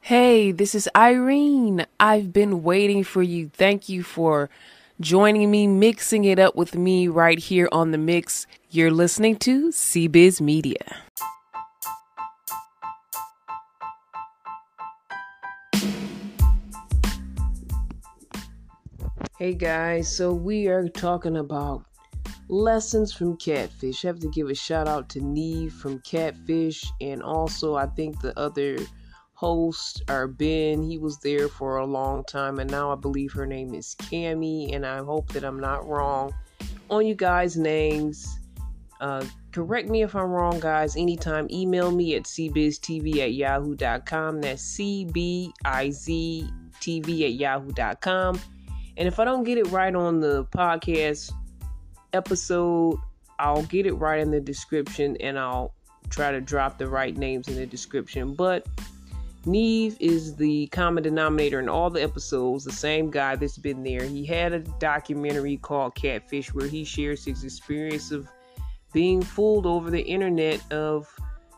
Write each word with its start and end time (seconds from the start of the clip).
Hey, 0.00 0.50
this 0.50 0.74
is 0.74 0.88
Irene. 0.96 1.84
I've 2.00 2.32
been 2.32 2.62
waiting 2.62 3.04
for 3.04 3.22
you. 3.22 3.50
Thank 3.50 3.90
you 3.90 4.02
for 4.02 4.48
joining 4.98 5.50
me, 5.50 5.66
mixing 5.66 6.24
it 6.24 6.38
up 6.38 6.56
with 6.56 6.74
me 6.74 7.06
right 7.06 7.38
here 7.38 7.68
on 7.70 7.90
the 7.90 7.98
mix. 7.98 8.46
You're 8.70 8.90
listening 8.90 9.36
to 9.40 9.68
CBiz 9.68 10.40
Media. 10.40 11.02
Hey 19.38 19.52
guys, 19.52 20.16
so 20.16 20.32
we 20.32 20.68
are 20.68 20.88
talking 20.88 21.36
about 21.36 21.84
lessons 22.50 23.12
from 23.12 23.36
Catfish. 23.36 24.04
I 24.04 24.08
have 24.08 24.18
to 24.20 24.28
give 24.28 24.50
a 24.50 24.54
shout 24.54 24.88
out 24.88 25.08
to 25.10 25.20
Nev 25.20 25.72
from 25.72 26.00
Catfish, 26.00 26.84
and 27.00 27.22
also 27.22 27.76
I 27.76 27.86
think 27.86 28.20
the 28.20 28.38
other 28.38 28.76
host 29.34 30.02
or 30.10 30.26
Ben. 30.26 30.82
He 30.82 30.98
was 30.98 31.18
there 31.18 31.48
for 31.48 31.76
a 31.76 31.86
long 31.86 32.24
time, 32.24 32.58
and 32.58 32.70
now 32.70 32.92
I 32.92 32.96
believe 32.96 33.32
her 33.32 33.46
name 33.46 33.72
is 33.72 33.94
Kamie, 33.94 34.74
and 34.74 34.84
I 34.84 34.98
hope 34.98 35.32
that 35.32 35.44
I'm 35.44 35.60
not 35.60 35.86
wrong 35.86 36.34
on 36.90 37.06
you 37.06 37.14
guys' 37.14 37.56
names. 37.56 38.26
Uh, 39.00 39.24
correct 39.52 39.88
me 39.88 40.02
if 40.02 40.14
I'm 40.14 40.28
wrong, 40.28 40.60
guys. 40.60 40.96
Anytime, 40.96 41.46
email 41.50 41.90
me 41.90 42.16
at 42.16 42.24
cbiztv 42.24 43.18
at 43.18 43.32
yahoo.com. 43.32 44.40
That's 44.42 44.76
cbiztv 44.76 45.52
at 47.24 47.32
yahoo.com. 47.32 48.40
And 48.96 49.08
if 49.08 49.18
I 49.18 49.24
don't 49.24 49.44
get 49.44 49.56
it 49.56 49.68
right 49.68 49.94
on 49.94 50.20
the 50.20 50.44
podcast 50.46 51.32
episode, 52.12 52.98
I'll 53.38 53.62
get 53.64 53.86
it 53.86 53.94
right 53.94 54.20
in 54.20 54.30
the 54.30 54.40
description 54.40 55.16
and 55.20 55.38
I'll 55.38 55.72
try 56.08 56.30
to 56.30 56.40
drop 56.40 56.78
the 56.78 56.88
right 56.88 57.16
names 57.16 57.48
in 57.48 57.54
the 57.54 57.66
description. 57.66 58.34
But 58.34 58.66
Nev 59.46 59.96
is 60.00 60.36
the 60.36 60.66
common 60.66 61.02
denominator 61.02 61.58
in 61.58 61.68
all 61.68 61.88
the 61.88 62.02
episodes, 62.02 62.64
the 62.64 62.72
same 62.72 63.10
guy 63.10 63.36
that's 63.36 63.56
been 63.56 63.82
there. 63.82 64.04
He 64.04 64.26
had 64.26 64.52
a 64.52 64.58
documentary 64.58 65.56
called 65.56 65.94
Catfish 65.94 66.52
where 66.52 66.66
he 66.66 66.84
shares 66.84 67.24
his 67.24 67.42
experience 67.44 68.10
of 68.10 68.28
being 68.92 69.22
fooled 69.22 69.64
over 69.64 69.90
the 69.90 70.02
internet 70.02 70.60
of 70.72 71.08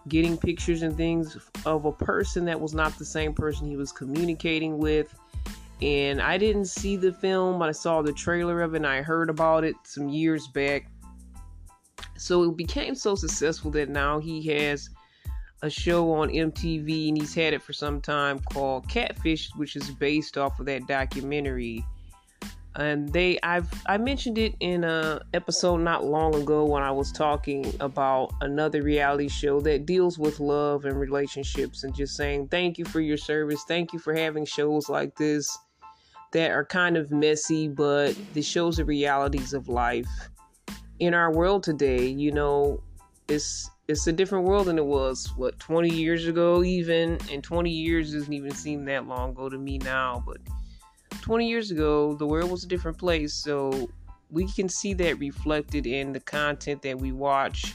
getting 0.08 0.36
pictures 0.36 0.82
and 0.82 0.96
things 0.96 1.36
of 1.64 1.84
a 1.84 1.92
person 1.92 2.44
that 2.44 2.60
was 2.60 2.74
not 2.74 2.96
the 2.98 3.04
same 3.04 3.32
person 3.32 3.66
he 3.66 3.76
was 3.76 3.90
communicating 3.90 4.78
with. 4.78 5.14
And 5.82 6.22
I 6.22 6.38
didn't 6.38 6.66
see 6.66 6.94
the 6.94 7.12
film, 7.12 7.58
but 7.58 7.68
I 7.68 7.72
saw 7.72 8.02
the 8.02 8.12
trailer 8.12 8.62
of 8.62 8.74
it 8.74 8.78
and 8.78 8.86
I 8.86 9.02
heard 9.02 9.28
about 9.28 9.64
it 9.64 9.74
some 9.82 10.08
years 10.08 10.46
back. 10.46 10.86
So 12.16 12.44
it 12.44 12.56
became 12.56 12.94
so 12.94 13.16
successful 13.16 13.72
that 13.72 13.88
now 13.88 14.20
he 14.20 14.46
has 14.46 14.88
a 15.62 15.68
show 15.68 16.12
on 16.12 16.28
MTV 16.28 17.08
and 17.08 17.18
he's 17.18 17.34
had 17.34 17.52
it 17.52 17.62
for 17.62 17.72
some 17.72 18.00
time 18.00 18.38
called 18.38 18.88
Catfish, 18.88 19.50
which 19.56 19.74
is 19.74 19.90
based 19.90 20.38
off 20.38 20.60
of 20.60 20.66
that 20.66 20.86
documentary. 20.86 21.84
And 22.76 23.12
they 23.12 23.40
I've 23.42 23.68
I 23.86 23.98
mentioned 23.98 24.38
it 24.38 24.54
in 24.60 24.84
a 24.84 25.20
episode 25.34 25.78
not 25.78 26.04
long 26.04 26.34
ago 26.36 26.64
when 26.64 26.84
I 26.84 26.92
was 26.92 27.10
talking 27.10 27.74
about 27.80 28.32
another 28.40 28.82
reality 28.82 29.28
show 29.28 29.60
that 29.60 29.84
deals 29.84 30.16
with 30.16 30.38
love 30.38 30.84
and 30.84 30.98
relationships 30.98 31.82
and 31.82 31.92
just 31.92 32.16
saying 32.16 32.48
thank 32.48 32.78
you 32.78 32.84
for 32.84 33.00
your 33.00 33.18
service. 33.18 33.64
Thank 33.66 33.92
you 33.92 33.98
for 33.98 34.14
having 34.14 34.46
shows 34.46 34.88
like 34.88 35.16
this 35.16 35.58
that 36.32 36.50
are 36.50 36.64
kind 36.64 36.96
of 36.96 37.10
messy, 37.10 37.68
but 37.68 38.16
this 38.34 38.46
shows 38.46 38.76
the 38.76 38.84
realities 38.84 39.52
of 39.52 39.68
life. 39.68 40.08
In 40.98 41.14
our 41.14 41.32
world 41.32 41.62
today, 41.62 42.06
you 42.06 42.32
know, 42.32 42.82
it's 43.28 43.70
it's 43.88 44.06
a 44.06 44.12
different 44.12 44.46
world 44.46 44.66
than 44.66 44.78
it 44.78 44.84
was 44.84 45.32
what 45.36 45.58
20 45.58 45.88
years 45.90 46.26
ago 46.26 46.62
even? 46.62 47.18
And 47.30 47.42
20 47.42 47.70
years 47.70 48.12
doesn't 48.12 48.32
even 48.32 48.52
seem 48.52 48.84
that 48.86 49.06
long 49.06 49.30
ago 49.30 49.48
to 49.48 49.58
me 49.58 49.78
now 49.78 50.22
but 50.26 50.38
20 51.20 51.48
years 51.48 51.70
ago 51.70 52.14
the 52.14 52.26
world 52.26 52.50
was 52.50 52.64
a 52.64 52.68
different 52.68 52.98
place. 52.98 53.34
So 53.34 53.88
we 54.30 54.46
can 54.46 54.68
see 54.68 54.94
that 54.94 55.18
reflected 55.18 55.86
in 55.86 56.12
the 56.12 56.20
content 56.20 56.82
that 56.82 56.98
we 56.98 57.12
watch. 57.12 57.74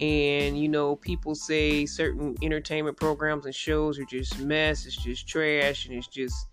And 0.00 0.58
you 0.58 0.68
know 0.68 0.96
people 0.96 1.34
say 1.34 1.84
certain 1.84 2.36
entertainment 2.42 2.96
programs 2.96 3.46
and 3.46 3.54
shows 3.54 3.98
are 3.98 4.04
just 4.04 4.38
mess 4.38 4.86
it's 4.86 4.96
just 4.96 5.26
trash 5.26 5.86
and 5.86 5.94
it's 5.96 6.06
just 6.06 6.46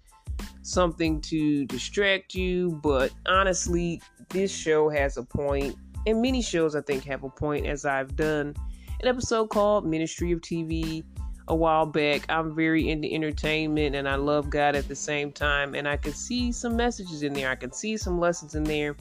something 0.61 1.21
to 1.21 1.65
distract 1.65 2.33
you 2.33 2.79
but 2.83 3.11
honestly 3.27 4.01
this 4.29 4.51
show 4.51 4.89
has 4.89 5.17
a 5.17 5.23
point 5.23 5.75
and 6.07 6.21
many 6.21 6.41
shows 6.41 6.75
i 6.75 6.81
think 6.81 7.03
have 7.03 7.23
a 7.23 7.29
point 7.29 7.65
as 7.65 7.85
i've 7.85 8.15
done 8.15 8.55
an 9.01 9.07
episode 9.07 9.49
called 9.49 9.85
Ministry 9.85 10.31
of 10.31 10.41
TV 10.41 11.03
a 11.47 11.55
while 11.55 11.85
back. 11.85 12.25
I'm 12.29 12.55
very 12.55 12.89
into 12.89 13.11
entertainment 13.11 13.95
and 13.95 14.07
I 14.07 14.15
love 14.15 14.49
God 14.49 14.75
at 14.75 14.87
the 14.87 14.95
same 14.95 15.31
time. 15.31 15.75
And 15.75 15.87
I 15.87 15.97
can 15.97 16.13
see 16.13 16.51
some 16.51 16.75
messages 16.75 17.23
in 17.23 17.33
there, 17.33 17.49
I 17.49 17.55
can 17.55 17.71
see 17.71 17.97
some 17.97 18.19
lessons 18.19 18.55
in 18.55 18.63
there. 18.63 18.95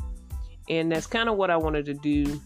And 0.68 0.90
that's 0.90 1.06
kind 1.06 1.28
of 1.28 1.36
what 1.36 1.50
I 1.50 1.56
wanted 1.56 1.84
to 1.86 1.94
do 1.94 2.40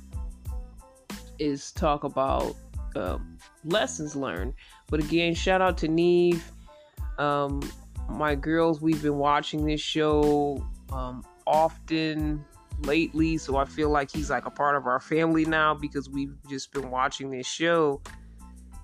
is 1.38 1.72
talk 1.72 2.04
about 2.04 2.54
uh, 2.96 3.18
lessons 3.64 4.14
learned. 4.14 4.54
But 4.88 5.00
again, 5.00 5.34
shout 5.34 5.60
out 5.60 5.78
to 5.78 5.88
Nev. 5.88 6.52
Um, 7.18 7.60
my 8.08 8.34
girls, 8.34 8.80
we've 8.80 9.02
been 9.02 9.18
watching 9.18 9.64
this 9.64 9.80
show 9.80 10.66
um, 10.92 11.24
often 11.46 12.44
lately, 12.80 13.36
so 13.36 13.56
I 13.56 13.64
feel 13.64 13.90
like 13.90 14.10
he's 14.10 14.30
like 14.30 14.46
a 14.46 14.50
part 14.50 14.76
of 14.76 14.86
our 14.86 15.00
family 15.00 15.44
now 15.44 15.74
because 15.74 16.08
we've 16.08 16.34
just 16.48 16.72
been 16.72 16.90
watching 16.90 17.30
this 17.30 17.46
show 17.46 18.00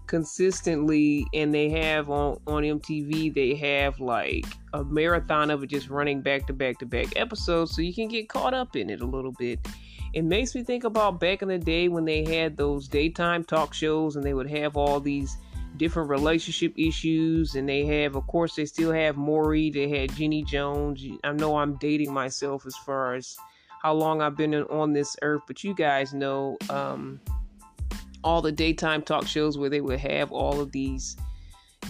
consistently 0.06 1.26
and 1.32 1.54
they 1.54 1.70
have 1.70 2.10
on 2.10 2.38
on 2.46 2.62
MTV 2.62 3.32
they 3.32 3.54
have 3.54 3.98
like 4.00 4.44
a 4.74 4.84
marathon 4.84 5.50
of 5.50 5.62
it 5.62 5.68
just 5.68 5.88
running 5.88 6.20
back 6.20 6.46
to 6.46 6.52
back 6.52 6.78
to 6.78 6.86
back 6.86 7.16
episodes 7.16 7.74
so 7.74 7.80
you 7.80 7.94
can 7.94 8.08
get 8.08 8.28
caught 8.28 8.52
up 8.52 8.76
in 8.76 8.90
it 8.90 9.00
a 9.00 9.06
little 9.06 9.32
bit. 9.32 9.66
It 10.12 10.22
makes 10.22 10.54
me 10.54 10.62
think 10.62 10.84
about 10.84 11.18
back 11.18 11.42
in 11.42 11.48
the 11.48 11.58
day 11.58 11.88
when 11.88 12.04
they 12.04 12.24
had 12.24 12.56
those 12.56 12.86
daytime 12.86 13.44
talk 13.44 13.74
shows 13.74 14.14
and 14.14 14.24
they 14.24 14.34
would 14.34 14.48
have 14.48 14.76
all 14.76 15.00
these 15.00 15.36
different 15.76 16.08
relationship 16.08 16.72
issues 16.76 17.56
and 17.56 17.68
they 17.68 17.84
have 17.84 18.14
of 18.14 18.26
course 18.26 18.54
they 18.54 18.64
still 18.64 18.92
have 18.92 19.16
Maury, 19.16 19.70
they 19.70 19.88
had 19.88 20.14
Jenny 20.14 20.44
Jones. 20.44 21.04
I 21.24 21.32
know 21.32 21.56
I'm 21.58 21.76
dating 21.76 22.12
myself 22.12 22.66
as 22.66 22.76
far 22.76 23.14
as 23.14 23.36
how 23.82 23.92
long 23.92 24.22
I've 24.22 24.36
been 24.36 24.54
on 24.54 24.92
this 24.92 25.16
earth, 25.22 25.42
but 25.46 25.62
you 25.62 25.74
guys 25.74 26.14
know 26.14 26.56
um, 26.70 27.20
all 28.22 28.40
the 28.40 28.52
daytime 28.52 29.02
talk 29.02 29.26
shows 29.26 29.58
where 29.58 29.68
they 29.68 29.82
would 29.82 30.00
have 30.00 30.32
all 30.32 30.60
of 30.60 30.72
these 30.72 31.16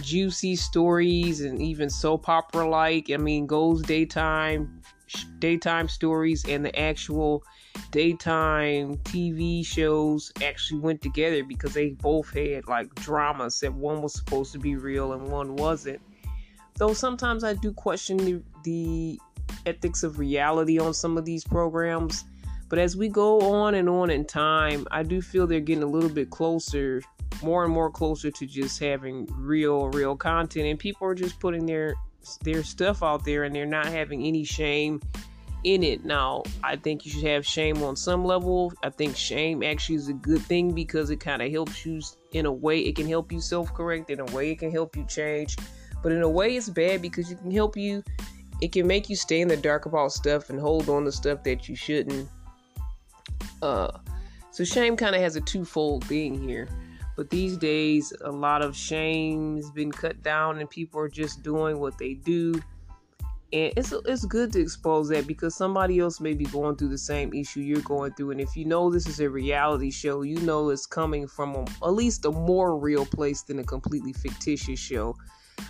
juicy 0.02 0.56
stories 0.56 1.42
and 1.42 1.62
even 1.62 1.88
soap 1.88 2.28
opera 2.28 2.68
like. 2.68 3.10
I 3.12 3.16
mean, 3.16 3.46
goes 3.46 3.82
daytime, 3.82 4.82
daytime 5.38 5.88
stories, 5.88 6.44
and 6.48 6.64
the 6.64 6.76
actual 6.78 7.44
daytime 7.90 8.96
TV 8.98 9.64
shows 9.64 10.32
actually 10.42 10.80
went 10.80 11.00
together 11.00 11.44
because 11.44 11.74
they 11.74 11.90
both 11.90 12.28
had 12.30 12.66
like 12.66 12.92
dramas 12.96 13.60
that 13.60 13.72
one 13.72 14.02
was 14.02 14.14
supposed 14.14 14.52
to 14.52 14.58
be 14.58 14.76
real 14.76 15.12
and 15.12 15.28
one 15.28 15.56
wasn't. 15.56 16.00
Though 16.76 16.92
sometimes 16.92 17.44
I 17.44 17.54
do 17.54 17.72
question 17.72 18.16
the, 18.16 18.42
the 18.64 19.20
ethics 19.66 20.02
of 20.02 20.18
reality 20.18 20.78
on 20.78 20.92
some 20.92 21.16
of 21.16 21.24
these 21.24 21.44
programs. 21.44 22.24
But 22.68 22.78
as 22.78 22.96
we 22.96 23.08
go 23.08 23.40
on 23.40 23.74
and 23.74 23.88
on 23.88 24.10
in 24.10 24.24
time, 24.24 24.86
I 24.90 25.02
do 25.02 25.22
feel 25.22 25.46
they're 25.46 25.60
getting 25.60 25.84
a 25.84 25.88
little 25.88 26.08
bit 26.08 26.30
closer, 26.30 27.00
more 27.42 27.64
and 27.64 27.72
more 27.72 27.90
closer 27.90 28.30
to 28.30 28.46
just 28.46 28.80
having 28.80 29.28
real, 29.36 29.88
real 29.90 30.16
content. 30.16 30.66
And 30.66 30.78
people 30.78 31.06
are 31.06 31.14
just 31.14 31.38
putting 31.38 31.66
their 31.66 31.94
their 32.42 32.62
stuff 32.62 33.02
out 33.02 33.22
there 33.24 33.44
and 33.44 33.54
they're 33.54 33.66
not 33.66 33.84
having 33.86 34.24
any 34.24 34.44
shame 34.44 34.98
in 35.64 35.82
it. 35.82 36.04
Now, 36.04 36.44
I 36.62 36.76
think 36.76 37.04
you 37.04 37.10
should 37.10 37.24
have 37.24 37.44
shame 37.44 37.82
on 37.82 37.96
some 37.96 38.24
level. 38.24 38.72
I 38.82 38.90
think 38.90 39.16
shame 39.16 39.62
actually 39.62 39.96
is 39.96 40.08
a 40.08 40.14
good 40.14 40.42
thing 40.42 40.72
because 40.72 41.10
it 41.10 41.20
kind 41.20 41.42
of 41.42 41.50
helps 41.50 41.84
you 41.84 42.00
in 42.32 42.46
a 42.46 42.52
way. 42.52 42.80
It 42.80 42.96
can 42.96 43.08
help 43.08 43.32
you 43.32 43.40
self 43.40 43.72
correct, 43.74 44.10
in 44.10 44.20
a 44.20 44.26
way, 44.26 44.52
it 44.52 44.58
can 44.58 44.70
help 44.70 44.96
you 44.96 45.04
change. 45.06 45.56
But 46.02 46.12
in 46.12 46.22
a 46.22 46.28
way, 46.28 46.56
it's 46.56 46.68
bad 46.68 47.00
because 47.00 47.30
it 47.30 47.38
can 47.38 47.50
help 47.50 47.76
you 47.76 48.04
it 48.60 48.72
can 48.72 48.86
make 48.86 49.10
you 49.10 49.16
stay 49.16 49.40
in 49.40 49.48
the 49.48 49.56
dark 49.56 49.86
about 49.86 50.12
stuff 50.12 50.50
and 50.50 50.58
hold 50.58 50.88
on 50.88 51.04
to 51.04 51.12
stuff 51.12 51.42
that 51.44 51.68
you 51.68 51.76
shouldn't. 51.76 52.28
Uh, 53.60 53.90
so 54.50 54.64
shame 54.64 54.96
kind 54.96 55.14
of 55.14 55.20
has 55.20 55.36
a 55.36 55.40
twofold 55.40 56.04
thing 56.04 56.40
here. 56.40 56.68
But 57.16 57.30
these 57.30 57.56
days, 57.56 58.12
a 58.22 58.30
lot 58.30 58.62
of 58.62 58.76
shame 58.76 59.56
has 59.56 59.70
been 59.70 59.92
cut 59.92 60.22
down, 60.22 60.58
and 60.58 60.68
people 60.68 61.00
are 61.00 61.08
just 61.08 61.42
doing 61.42 61.78
what 61.78 61.96
they 61.98 62.14
do. 62.14 62.60
And 63.54 63.72
it's 63.76 63.92
it's 64.04 64.24
good 64.24 64.52
to 64.54 64.60
expose 64.60 65.08
that 65.10 65.28
because 65.28 65.54
somebody 65.54 66.00
else 66.00 66.20
may 66.20 66.34
be 66.34 66.44
going 66.46 66.74
through 66.74 66.88
the 66.88 66.98
same 66.98 67.32
issue 67.32 67.60
you're 67.60 67.80
going 67.82 68.12
through. 68.14 68.32
And 68.32 68.40
if 68.40 68.56
you 68.56 68.64
know 68.64 68.90
this 68.90 69.06
is 69.06 69.20
a 69.20 69.30
reality 69.30 69.92
show, 69.92 70.22
you 70.22 70.40
know 70.40 70.70
it's 70.70 70.86
coming 70.86 71.28
from 71.28 71.54
a, 71.54 71.60
at 71.84 71.92
least 71.92 72.24
a 72.24 72.32
more 72.32 72.76
real 72.76 73.06
place 73.06 73.42
than 73.42 73.60
a 73.60 73.64
completely 73.64 74.12
fictitious 74.12 74.80
show. 74.80 75.14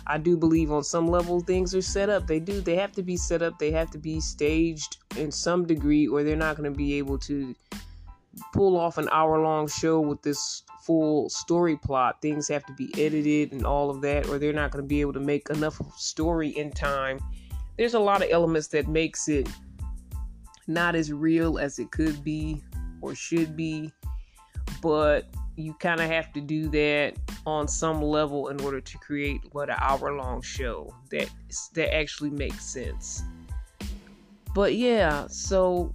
I 0.07 0.17
do 0.17 0.35
believe 0.35 0.71
on 0.71 0.83
some 0.83 1.07
level 1.07 1.41
things 1.41 1.75
are 1.75 1.81
set 1.83 2.09
up. 2.09 2.25
They 2.25 2.39
do. 2.39 2.59
They 2.59 2.75
have 2.75 2.91
to 2.93 3.03
be 3.03 3.17
set 3.17 3.43
up. 3.43 3.59
They 3.59 3.69
have 3.69 3.91
to 3.91 3.99
be 3.99 4.19
staged 4.19 4.97
in 5.15 5.31
some 5.31 5.67
degree, 5.67 6.07
or 6.07 6.23
they're 6.23 6.35
not 6.35 6.57
going 6.57 6.71
to 6.71 6.75
be 6.75 6.95
able 6.95 7.19
to 7.19 7.53
pull 8.51 8.77
off 8.77 8.97
an 8.97 9.09
hour 9.11 9.39
long 9.39 9.67
show 9.67 9.99
with 9.99 10.23
this 10.23 10.63
full 10.81 11.29
story 11.29 11.77
plot. 11.77 12.19
Things 12.19 12.47
have 12.47 12.65
to 12.65 12.73
be 12.73 12.89
edited 12.97 13.51
and 13.51 13.63
all 13.63 13.91
of 13.91 14.01
that, 14.01 14.27
or 14.27 14.39
they're 14.39 14.53
not 14.53 14.71
going 14.71 14.83
to 14.83 14.87
be 14.87 15.01
able 15.01 15.13
to 15.13 15.19
make 15.19 15.51
enough 15.51 15.79
story 15.95 16.49
in 16.49 16.71
time. 16.71 17.19
There's 17.77 17.93
a 17.93 17.99
lot 17.99 18.21
of 18.23 18.29
elements 18.31 18.67
that 18.69 18.87
makes 18.87 19.27
it 19.27 19.49
not 20.67 20.95
as 20.95 21.11
real 21.11 21.59
as 21.59 21.79
it 21.79 21.91
could 21.91 22.23
be 22.23 22.63
or 23.01 23.15
should 23.15 23.55
be, 23.55 23.91
but 24.81 25.27
you 25.57 25.73
kind 25.75 26.01
of 26.01 26.09
have 26.09 26.33
to 26.33 26.41
do 26.41 26.67
that 26.69 27.13
on 27.45 27.67
some 27.67 28.01
level 28.01 28.49
in 28.49 28.59
order 28.61 28.81
to 28.81 28.97
create 28.97 29.41
what 29.51 29.69
an 29.69 29.77
hour 29.79 30.13
long 30.13 30.41
show 30.41 30.93
that 31.11 31.29
that 31.73 31.95
actually 31.95 32.29
makes 32.29 32.65
sense. 32.65 33.23
But 34.53 34.75
yeah, 34.75 35.27
so 35.27 35.93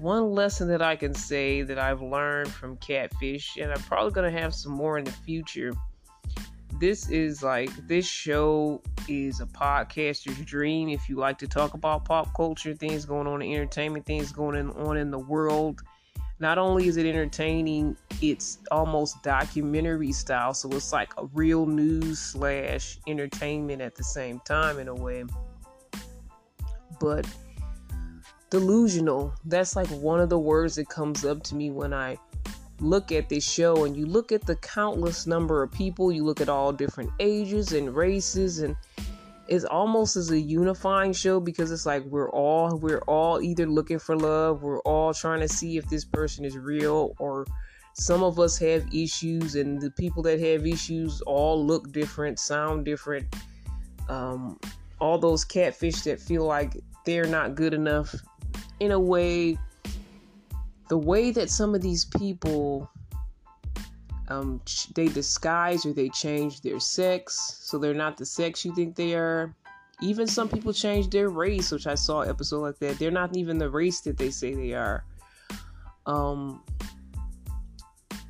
one 0.00 0.32
lesson 0.32 0.68
that 0.68 0.82
I 0.82 0.96
can 0.96 1.14
say 1.14 1.62
that 1.62 1.78
I've 1.78 2.02
learned 2.02 2.50
from 2.50 2.76
Catfish, 2.78 3.56
and 3.60 3.70
I'm 3.72 3.82
probably 3.82 4.12
gonna 4.12 4.30
have 4.30 4.54
some 4.54 4.72
more 4.72 4.98
in 4.98 5.04
the 5.04 5.12
future. 5.12 5.72
This 6.78 7.10
is 7.10 7.42
like 7.42 7.70
this 7.88 8.06
show 8.06 8.80
is 9.08 9.40
a 9.40 9.46
podcaster's 9.46 10.38
dream. 10.44 10.88
If 10.88 11.08
you 11.08 11.16
like 11.16 11.38
to 11.38 11.48
talk 11.48 11.74
about 11.74 12.04
pop 12.04 12.32
culture, 12.36 12.72
things 12.74 13.04
going 13.04 13.26
on 13.26 13.42
in 13.42 13.52
entertainment, 13.52 14.06
things 14.06 14.30
going 14.30 14.70
on 14.70 14.96
in 14.96 15.10
the 15.10 15.18
world. 15.18 15.82
Not 16.38 16.56
only 16.56 16.86
is 16.86 16.96
it 16.96 17.04
entertaining, 17.04 17.96
it's 18.22 18.58
almost 18.70 19.24
documentary 19.24 20.12
style, 20.12 20.54
so 20.54 20.70
it's 20.70 20.92
like 20.92 21.12
a 21.18 21.26
real 21.26 21.66
news 21.66 22.20
slash 22.20 22.98
entertainment 23.08 23.82
at 23.82 23.96
the 23.96 24.04
same 24.04 24.38
time 24.40 24.78
in 24.78 24.86
a 24.86 24.94
way. 24.94 25.24
But 27.00 27.26
delusional. 28.50 29.34
That's 29.44 29.76
like 29.76 29.88
one 29.88 30.20
of 30.20 30.28
the 30.28 30.38
words 30.38 30.76
that 30.76 30.88
comes 30.88 31.24
up 31.24 31.42
to 31.44 31.54
me 31.54 31.70
when 31.70 31.92
I 31.92 32.18
look 32.80 33.12
at 33.12 33.28
this 33.28 33.48
show 33.48 33.84
and 33.84 33.96
you 33.96 34.06
look 34.06 34.32
at 34.32 34.46
the 34.46 34.56
countless 34.56 35.26
number 35.26 35.62
of 35.62 35.72
people, 35.72 36.12
you 36.12 36.24
look 36.24 36.40
at 36.40 36.48
all 36.48 36.72
different 36.72 37.10
ages 37.20 37.72
and 37.72 37.94
races 37.94 38.60
and 38.60 38.76
it's 39.48 39.64
almost 39.64 40.16
as 40.16 40.30
a 40.30 40.38
unifying 40.38 41.12
show 41.12 41.40
because 41.40 41.72
it's 41.72 41.86
like 41.86 42.04
we're 42.04 42.30
all 42.30 42.76
we're 42.76 43.02
all 43.06 43.40
either 43.40 43.66
looking 43.66 43.98
for 43.98 44.16
love, 44.16 44.62
we're 44.62 44.80
all 44.80 45.14
trying 45.14 45.40
to 45.40 45.48
see 45.48 45.78
if 45.78 45.88
this 45.88 46.04
person 46.04 46.44
is 46.44 46.56
real 46.56 47.14
or 47.18 47.46
some 47.94 48.22
of 48.22 48.38
us 48.38 48.56
have 48.58 48.86
issues 48.94 49.56
and 49.56 49.80
the 49.80 49.90
people 49.90 50.22
that 50.22 50.38
have 50.38 50.66
issues 50.66 51.20
all 51.22 51.64
look 51.64 51.90
different, 51.90 52.38
sound 52.38 52.84
different. 52.84 53.34
Um, 54.08 54.58
all 55.00 55.18
those 55.18 55.44
catfish 55.44 56.02
that 56.02 56.20
feel 56.20 56.44
like 56.44 56.76
they're 57.04 57.26
not 57.26 57.54
good 57.54 57.74
enough 57.74 58.14
in 58.80 58.92
a 58.92 59.00
way, 59.00 59.58
the 60.88 60.98
way 60.98 61.30
that 61.30 61.50
some 61.50 61.74
of 61.74 61.82
these 61.82 62.04
people 62.04 62.90
um, 64.28 64.60
they 64.94 65.08
disguise 65.08 65.86
or 65.86 65.92
they 65.92 66.08
change 66.10 66.60
their 66.60 66.80
sex 66.80 67.60
so 67.62 67.78
they're 67.78 67.94
not 67.94 68.16
the 68.16 68.26
sex 68.26 68.64
you 68.64 68.74
think 68.74 68.94
they 68.94 69.14
are. 69.14 69.54
Even 70.00 70.26
some 70.26 70.48
people 70.48 70.72
change 70.72 71.10
their 71.10 71.28
race, 71.28 71.72
which 71.72 71.86
I 71.86 71.94
saw 71.94 72.20
an 72.20 72.28
episode 72.28 72.60
like 72.60 72.78
that. 72.78 72.98
They're 72.98 73.10
not 73.10 73.36
even 73.36 73.58
the 73.58 73.68
race 73.68 74.00
that 74.02 74.16
they 74.16 74.30
say 74.30 74.54
they 74.54 74.72
are. 74.72 75.04
Um, 76.06 76.62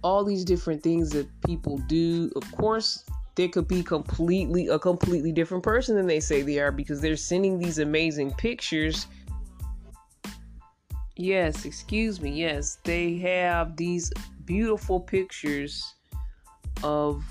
all 0.02 0.24
these 0.24 0.44
different 0.44 0.82
things 0.82 1.10
that 1.10 1.28
people 1.42 1.78
do. 1.88 2.30
Of 2.36 2.50
course, 2.52 3.04
they 3.34 3.48
could 3.48 3.68
be 3.68 3.82
completely 3.82 4.68
a 4.68 4.78
completely 4.78 5.30
different 5.30 5.62
person 5.62 5.94
than 5.94 6.06
they 6.06 6.20
say 6.20 6.42
they 6.42 6.58
are 6.58 6.72
because 6.72 7.00
they're 7.00 7.16
sending 7.16 7.58
these 7.58 7.78
amazing 7.78 8.32
pictures 8.32 9.06
Yes, 11.18 11.64
excuse 11.64 12.20
me. 12.20 12.30
Yes, 12.30 12.78
they 12.84 13.18
have 13.18 13.76
these 13.76 14.12
beautiful 14.44 15.00
pictures 15.00 15.94
of 16.84 17.24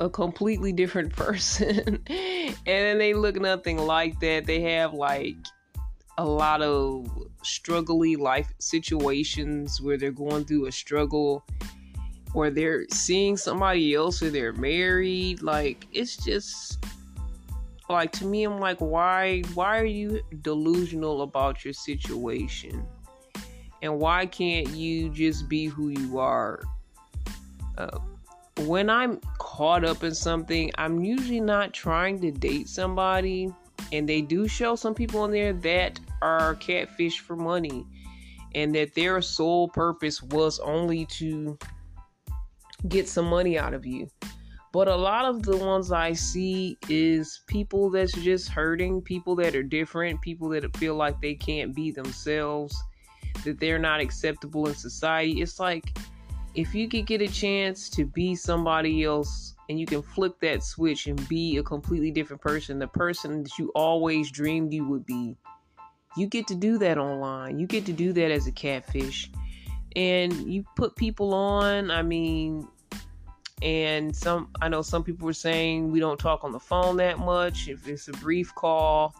a 0.00 0.10
completely 0.10 0.72
different 0.72 1.12
person. 1.16 2.02
and 2.08 2.56
then 2.66 2.98
they 2.98 3.14
look 3.14 3.36
nothing 3.36 3.78
like 3.78 4.18
that. 4.18 4.46
They 4.46 4.60
have 4.62 4.94
like 4.94 5.36
a 6.18 6.24
lot 6.24 6.60
of 6.60 7.06
struggly 7.44 8.18
life 8.18 8.52
situations 8.58 9.80
where 9.80 9.96
they're 9.96 10.10
going 10.10 10.44
through 10.44 10.66
a 10.66 10.72
struggle 10.72 11.44
or 12.34 12.50
they're 12.50 12.84
seeing 12.90 13.36
somebody 13.36 13.94
else 13.94 14.20
or 14.24 14.30
they're 14.30 14.52
married. 14.54 15.40
Like 15.40 15.86
it's 15.92 16.16
just 16.16 16.84
like 17.88 18.12
to 18.12 18.26
me 18.26 18.44
i'm 18.44 18.58
like 18.58 18.78
why 18.78 19.40
why 19.54 19.78
are 19.78 19.84
you 19.84 20.20
delusional 20.42 21.22
about 21.22 21.64
your 21.64 21.74
situation? 21.74 22.86
And 23.80 23.98
why 23.98 24.26
can't 24.26 24.68
you 24.70 25.08
just 25.08 25.48
be 25.48 25.66
who 25.66 25.90
you 25.90 26.18
are? 26.18 26.60
Uh, 27.76 27.98
when 28.62 28.90
i'm 28.90 29.20
caught 29.38 29.84
up 29.84 30.02
in 30.02 30.14
something 30.14 30.70
i'm 30.76 31.02
usually 31.04 31.40
not 31.40 31.72
trying 31.72 32.20
to 32.20 32.30
date 32.30 32.68
somebody. 32.68 33.52
And 33.92 34.06
they 34.06 34.20
do 34.20 34.46
show 34.46 34.76
some 34.76 34.94
people 34.94 35.24
in 35.24 35.30
there 35.30 35.52
that 35.52 35.98
are 36.20 36.56
catfish 36.56 37.20
for 37.20 37.36
money. 37.36 37.86
And 38.54 38.74
that 38.74 38.94
their 38.94 39.22
sole 39.22 39.68
purpose 39.68 40.22
was 40.22 40.58
only 40.58 41.06
to 41.06 41.56
get 42.88 43.08
some 43.08 43.26
money 43.26 43.58
out 43.58 43.74
of 43.74 43.86
you 43.86 44.10
but 44.78 44.86
a 44.86 44.94
lot 44.94 45.24
of 45.24 45.42
the 45.42 45.56
ones 45.56 45.90
I 45.90 46.12
see 46.12 46.78
is 46.88 47.40
people 47.48 47.90
that's 47.90 48.12
just 48.12 48.48
hurting, 48.48 49.02
people 49.02 49.34
that 49.34 49.56
are 49.56 49.62
different, 49.64 50.20
people 50.20 50.48
that 50.50 50.76
feel 50.76 50.94
like 50.94 51.20
they 51.20 51.34
can't 51.34 51.74
be 51.74 51.90
themselves, 51.90 52.80
that 53.42 53.58
they're 53.58 53.80
not 53.80 53.98
acceptable 53.98 54.68
in 54.68 54.76
society. 54.76 55.42
It's 55.42 55.58
like 55.58 55.98
if 56.54 56.76
you 56.76 56.88
could 56.88 57.06
get 57.06 57.20
a 57.20 57.26
chance 57.26 57.88
to 57.88 58.04
be 58.04 58.36
somebody 58.36 59.02
else 59.02 59.56
and 59.68 59.80
you 59.80 59.84
can 59.84 60.00
flip 60.00 60.38
that 60.42 60.62
switch 60.62 61.08
and 61.08 61.28
be 61.28 61.56
a 61.56 61.62
completely 61.64 62.12
different 62.12 62.40
person, 62.40 62.78
the 62.78 62.86
person 62.86 63.42
that 63.42 63.58
you 63.58 63.72
always 63.74 64.30
dreamed 64.30 64.72
you 64.72 64.86
would 64.86 65.04
be, 65.04 65.36
you 66.16 66.28
get 66.28 66.46
to 66.46 66.54
do 66.54 66.78
that 66.78 66.98
online. 66.98 67.58
You 67.58 67.66
get 67.66 67.84
to 67.86 67.92
do 67.92 68.12
that 68.12 68.30
as 68.30 68.46
a 68.46 68.52
catfish. 68.52 69.28
And 69.96 70.32
you 70.48 70.62
put 70.76 70.94
people 70.94 71.34
on, 71.34 71.90
I 71.90 72.02
mean, 72.02 72.68
and 73.62 74.14
some 74.14 74.48
I 74.60 74.68
know 74.68 74.82
some 74.82 75.02
people 75.02 75.26
were 75.26 75.32
saying 75.32 75.90
we 75.90 76.00
don't 76.00 76.18
talk 76.18 76.44
on 76.44 76.52
the 76.52 76.60
phone 76.60 76.96
that 76.98 77.18
much. 77.18 77.68
If 77.68 77.88
it's 77.88 78.08
a 78.08 78.12
brief 78.12 78.54
call, 78.54 79.14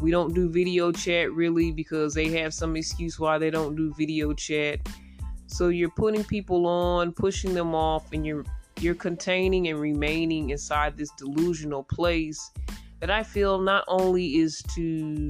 we 0.00 0.10
don't 0.10 0.34
do 0.34 0.48
video 0.48 0.90
chat 0.92 1.32
really 1.32 1.70
because 1.70 2.14
they 2.14 2.28
have 2.28 2.54
some 2.54 2.76
excuse 2.76 3.18
why 3.18 3.38
they 3.38 3.50
don't 3.50 3.76
do 3.76 3.92
video 3.94 4.32
chat. 4.32 4.80
So 5.46 5.68
you're 5.68 5.90
putting 5.90 6.24
people 6.24 6.66
on, 6.66 7.12
pushing 7.12 7.54
them 7.54 7.74
off, 7.74 8.12
and 8.12 8.26
you're 8.26 8.44
you're 8.80 8.94
containing 8.94 9.68
and 9.68 9.80
remaining 9.80 10.50
inside 10.50 10.96
this 10.96 11.10
delusional 11.12 11.82
place 11.82 12.50
that 13.00 13.10
I 13.10 13.22
feel 13.22 13.60
not 13.60 13.84
only 13.88 14.36
is 14.36 14.62
to 14.74 15.28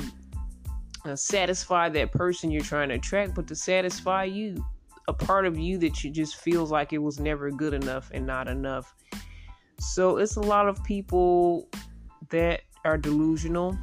uh, 1.05 1.17
satisfy 1.17 1.89
that 1.91 2.13
person 2.13 2.51
you're 2.51 2.63
trying 2.63 2.89
to 2.91 2.97
attract, 2.97 3.35
but 3.35 3.47
to 3.49 3.55
satisfy 3.55 4.25
you 4.25 4.65
a 5.09 5.13
part 5.13 5.47
of 5.47 5.59
you 5.59 5.79
that 5.79 6.05
you 6.05 6.11
just 6.11 6.37
feels 6.37 6.71
like 6.71 6.93
it 6.93 6.99
was 6.99 7.19
never 7.19 7.51
good 7.51 7.73
enough 7.73 8.11
and 8.13 8.27
not 8.27 8.47
enough. 8.47 8.95
So 9.81 10.19
it's 10.19 10.37
a 10.37 10.41
lot 10.41 10.69
of 10.69 10.85
people 10.85 11.67
that 12.29 12.61
are 12.85 12.99
delusional. 12.99 13.77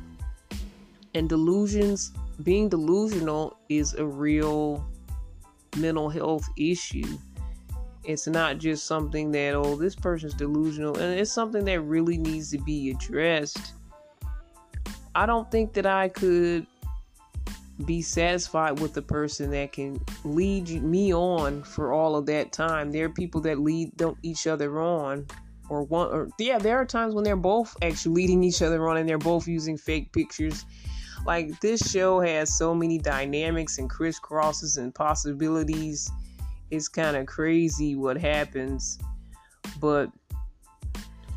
And 1.16 1.28
delusions, 1.28 2.14
being 2.44 2.70
delusional 2.70 3.58
is 3.70 3.96
a 3.96 4.06
real 4.06 4.88
mental 5.78 6.10
health 6.10 6.48
issue. 6.58 7.18
It's 8.04 8.28
not 8.28 8.60
just 8.60 8.86
something 8.86 9.32
that, 9.32 9.56
oh, 9.56 9.76
this 9.76 9.96
person's 9.96 10.36
delusional, 10.36 10.96
and 10.98 11.20
it's 11.20 11.32
something 11.32 11.66
that 11.66 11.82
really 11.82 12.20
needs 12.20 12.52
to 12.52 12.60
be 12.60 12.92
addressed. 12.92 13.74
I 15.16 15.26
don't 15.26 15.50
think 15.50 15.74
that 15.74 15.88
I 15.88 16.10
could 16.10 16.68
be 17.84 18.02
satisfied 18.02 18.80
with 18.80 18.94
the 18.94 19.02
person 19.02 19.52
that 19.52 19.74
can 19.74 20.00
lead 20.24 20.82
me 20.82 21.14
on 21.14 21.64
for 21.64 21.92
all 21.92 22.16
of 22.16 22.26
that 22.28 22.54
time. 22.54 22.92
There 22.92 23.06
are 23.06 23.10
people 23.10 23.42
that 23.42 23.60
lead 23.60 23.92
don't 23.98 24.18
each 24.24 24.48
other 24.48 24.80
on, 24.80 25.28
or 25.70 25.84
one, 25.84 26.08
or 26.10 26.30
yeah, 26.40 26.58
there 26.58 26.78
are 26.78 26.86
times 26.86 27.14
when 27.14 27.24
they're 27.26 27.36
both 27.36 27.76
actually 27.82 28.16
leading 28.16 28.44
each 28.44 28.62
other 28.62 28.88
on, 28.88 28.98
and 28.98 29.10
they're 29.10 29.18
both 29.18 29.48
using 29.48 29.78
fake 29.78 30.14
pictures. 30.14 30.64
Like 31.26 31.60
this 31.60 31.92
show 31.92 32.22
has 32.22 32.56
so 32.56 32.74
many 32.74 32.98
dynamics 32.98 33.78
and 33.78 33.90
crisscrosses 33.90 34.78
and 34.78 34.94
possibilities. 34.96 36.10
It's 36.72 36.88
kind 36.88 37.18
of 37.18 37.26
crazy 37.26 37.96
what 37.96 38.18
happens, 38.18 38.98
but 39.82 40.10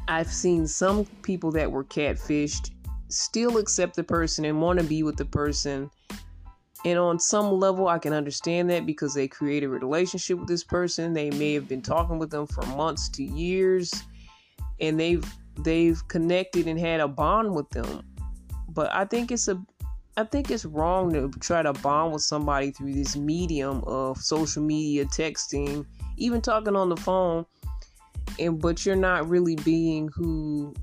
I've 0.07 0.33
seen 0.33 0.67
some 0.67 1.05
people 1.23 1.51
that 1.53 1.71
were 1.71 1.85
catfished 1.85 2.71
still 3.09 3.59
accept 3.59 3.97
the 3.97 4.05
person 4.05 4.45
and 4.45 4.61
want 4.61 4.79
to 4.79 4.85
be 4.85 5.03
with 5.03 5.17
the 5.17 5.25
person 5.25 5.91
and 6.85 6.99
on 6.99 7.19
some 7.19 7.53
level, 7.53 7.89
I 7.89 7.99
can 7.99 8.13
understand 8.13 8.71
that 8.71 8.87
because 8.87 9.15
they 9.15 9.27
create 9.27 9.65
a 9.65 9.69
relationship 9.69 10.39
with 10.39 10.49
this 10.49 10.63
person. 10.63 11.13
They 11.13 11.31
may 11.31 11.55
have 11.55 11.69
been 11.69 11.83
talking 11.83 12.19
with 12.19 12.31
them 12.31 12.47
for 12.47 12.65
months 12.77 13.09
to 13.11 13.25
years, 13.25 13.93
and 14.81 14.99
they've 14.99 15.25
they've 15.65 16.07
connected 16.09 16.69
and 16.69 16.79
had 16.79 17.01
a 17.01 17.09
bond 17.09 17.55
with 17.55 17.69
them. 17.71 18.03
But 18.69 18.93
I 18.93 19.05
think 19.05 19.33
it's 19.33 19.49
a 19.49 19.61
I 20.17 20.25
think 20.25 20.51
it's 20.51 20.65
wrong 20.65 21.13
to 21.13 21.31
try 21.41 21.63
to 21.63 21.73
bond 21.73 22.13
with 22.13 22.23
somebody 22.23 22.71
through 22.71 22.93
this 22.93 23.17
medium 23.17 23.83
of 23.85 24.19
social 24.19 24.63
media, 24.63 25.05
texting, 25.05 25.85
even 26.17 26.41
talking 26.41 26.77
on 26.77 26.89
the 26.89 26.97
phone, 26.97 27.45
and 28.39 28.61
but 28.61 28.87
you're 28.87 28.97
not 28.97 29.29
really 29.29 29.57
being 29.57 30.09
who 30.15 30.75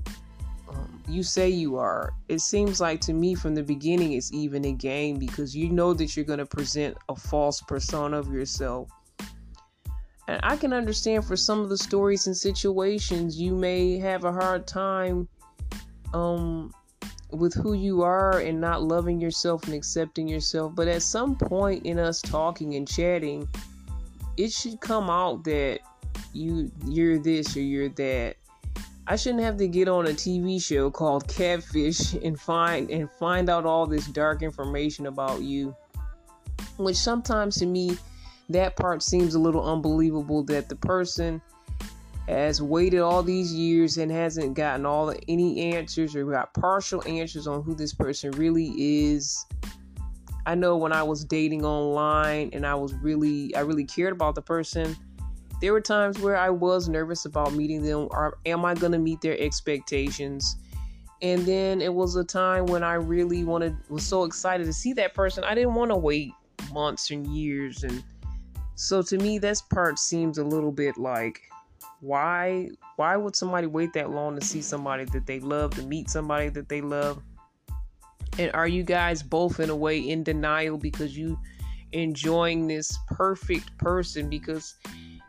you 1.08 1.22
say 1.22 1.48
you 1.48 1.76
are. 1.76 2.12
It 2.28 2.40
seems 2.40 2.80
like 2.80 3.00
to 3.02 3.12
me 3.12 3.34
from 3.34 3.54
the 3.54 3.62
beginning 3.62 4.12
it's 4.12 4.32
even 4.32 4.64
a 4.64 4.72
game 4.72 5.18
because 5.18 5.56
you 5.56 5.68
know 5.70 5.94
that 5.94 6.16
you're 6.16 6.24
going 6.24 6.38
to 6.38 6.46
present 6.46 6.96
a 7.08 7.16
false 7.16 7.60
persona 7.60 8.18
of 8.18 8.32
yourself. 8.32 8.90
And 10.28 10.40
I 10.42 10.56
can 10.56 10.72
understand 10.72 11.24
for 11.24 11.36
some 11.36 11.60
of 11.60 11.68
the 11.68 11.78
stories 11.78 12.26
and 12.26 12.36
situations 12.36 13.40
you 13.40 13.54
may 13.54 13.98
have 13.98 14.24
a 14.24 14.32
hard 14.32 14.66
time 14.66 15.28
um 16.14 16.72
with 17.30 17.54
who 17.54 17.74
you 17.74 18.02
are 18.02 18.38
and 18.38 18.60
not 18.60 18.82
loving 18.82 19.20
yourself 19.20 19.64
and 19.64 19.74
accepting 19.74 20.28
yourself. 20.28 20.74
But 20.74 20.88
at 20.88 21.02
some 21.02 21.36
point 21.36 21.84
in 21.84 21.98
us 21.98 22.20
talking 22.20 22.74
and 22.74 22.86
chatting, 22.86 23.48
it 24.36 24.52
should 24.52 24.80
come 24.80 25.10
out 25.10 25.44
that 25.44 25.80
you 26.32 26.70
you're 26.86 27.18
this 27.18 27.56
or 27.56 27.60
you're 27.60 27.88
that. 27.90 28.36
I 29.08 29.14
shouldn't 29.14 29.44
have 29.44 29.56
to 29.58 29.68
get 29.68 29.86
on 29.86 30.06
a 30.06 30.10
TV 30.10 30.60
show 30.60 30.90
called 30.90 31.28
Catfish 31.28 32.14
and 32.14 32.38
find 32.38 32.90
and 32.90 33.08
find 33.12 33.48
out 33.48 33.64
all 33.64 33.86
this 33.86 34.06
dark 34.08 34.42
information 34.42 35.06
about 35.06 35.42
you. 35.42 35.76
Which 36.76 36.96
sometimes 36.96 37.56
to 37.58 37.66
me 37.66 37.96
that 38.48 38.76
part 38.76 39.02
seems 39.02 39.34
a 39.34 39.38
little 39.38 39.64
unbelievable 39.64 40.42
that 40.44 40.68
the 40.68 40.76
person 40.76 41.40
has 42.26 42.60
waited 42.60 43.00
all 43.00 43.22
these 43.22 43.54
years 43.54 43.98
and 43.98 44.10
hasn't 44.10 44.54
gotten 44.54 44.84
all 44.84 45.14
any 45.28 45.72
answers 45.72 46.16
or 46.16 46.24
got 46.24 46.52
partial 46.54 47.06
answers 47.06 47.46
on 47.46 47.62
who 47.62 47.74
this 47.74 47.94
person 47.94 48.32
really 48.32 48.72
is. 48.76 49.46
I 50.46 50.56
know 50.56 50.76
when 50.76 50.92
I 50.92 51.04
was 51.04 51.24
dating 51.24 51.64
online 51.64 52.50
and 52.52 52.66
I 52.66 52.74
was 52.74 52.92
really 52.94 53.54
I 53.54 53.60
really 53.60 53.84
cared 53.84 54.12
about 54.12 54.34
the 54.34 54.42
person, 54.42 54.96
there 55.60 55.72
were 55.72 55.80
times 55.80 56.18
where 56.18 56.36
I 56.36 56.50
was 56.50 56.88
nervous 56.88 57.24
about 57.24 57.54
meeting 57.54 57.82
them 57.82 58.08
or 58.10 58.38
am 58.46 58.64
I 58.64 58.74
going 58.74 58.92
to 58.92 58.98
meet 58.98 59.20
their 59.20 59.38
expectations? 59.40 60.56
And 61.22 61.46
then 61.46 61.80
it 61.80 61.92
was 61.92 62.16
a 62.16 62.24
time 62.24 62.66
when 62.66 62.82
I 62.82 62.94
really 62.94 63.42
wanted 63.42 63.76
was 63.88 64.06
so 64.06 64.24
excited 64.24 64.66
to 64.66 64.72
see 64.72 64.92
that 64.94 65.14
person. 65.14 65.44
I 65.44 65.54
didn't 65.54 65.74
want 65.74 65.90
to 65.90 65.96
wait 65.96 66.32
months 66.72 67.10
and 67.10 67.26
years 67.26 67.84
and 67.84 68.02
so 68.74 69.00
to 69.00 69.16
me 69.18 69.38
this 69.38 69.62
part 69.62 69.98
seems 69.98 70.36
a 70.36 70.44
little 70.44 70.72
bit 70.72 70.98
like 70.98 71.40
why 72.00 72.68
why 72.96 73.16
would 73.16 73.36
somebody 73.36 73.66
wait 73.66 73.92
that 73.94 74.10
long 74.10 74.38
to 74.38 74.44
see 74.44 74.62
somebody 74.62 75.04
that 75.04 75.26
they 75.26 75.40
love, 75.40 75.74
to 75.74 75.82
meet 75.82 76.10
somebody 76.10 76.48
that 76.50 76.68
they 76.68 76.80
love? 76.80 77.22
And 78.38 78.50
are 78.52 78.68
you 78.68 78.82
guys 78.82 79.22
both 79.22 79.60
in 79.60 79.70
a 79.70 79.76
way 79.76 79.98
in 79.98 80.22
denial 80.22 80.76
because 80.76 81.16
you 81.16 81.38
enjoying 81.92 82.66
this 82.66 82.98
perfect 83.08 83.76
person 83.78 84.28
because 84.28 84.74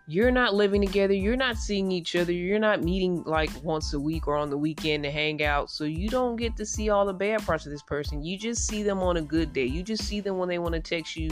you're 0.07 0.31
not 0.31 0.53
living 0.53 0.81
together, 0.81 1.13
you're 1.13 1.35
not 1.35 1.57
seeing 1.57 1.91
each 1.91 2.15
other, 2.15 2.31
you're 2.31 2.59
not 2.59 2.81
meeting 2.81 3.23
like 3.25 3.49
once 3.63 3.93
a 3.93 3.99
week 3.99 4.27
or 4.27 4.35
on 4.35 4.49
the 4.49 4.57
weekend 4.57 5.03
to 5.03 5.11
hang 5.11 5.43
out. 5.43 5.69
So 5.69 5.83
you 5.83 6.09
don't 6.09 6.37
get 6.37 6.55
to 6.57 6.65
see 6.65 6.89
all 6.89 7.05
the 7.05 7.13
bad 7.13 7.45
parts 7.45 7.65
of 7.65 7.71
this 7.71 7.83
person. 7.83 8.23
You 8.23 8.37
just 8.37 8.65
see 8.65 8.83
them 8.83 8.99
on 8.99 9.17
a 9.17 9.21
good 9.21 9.53
day. 9.53 9.65
You 9.65 9.83
just 9.83 10.03
see 10.03 10.21
them 10.21 10.37
when 10.37 10.49
they 10.49 10.59
want 10.59 10.75
to 10.75 10.81
text 10.81 11.15
you 11.15 11.29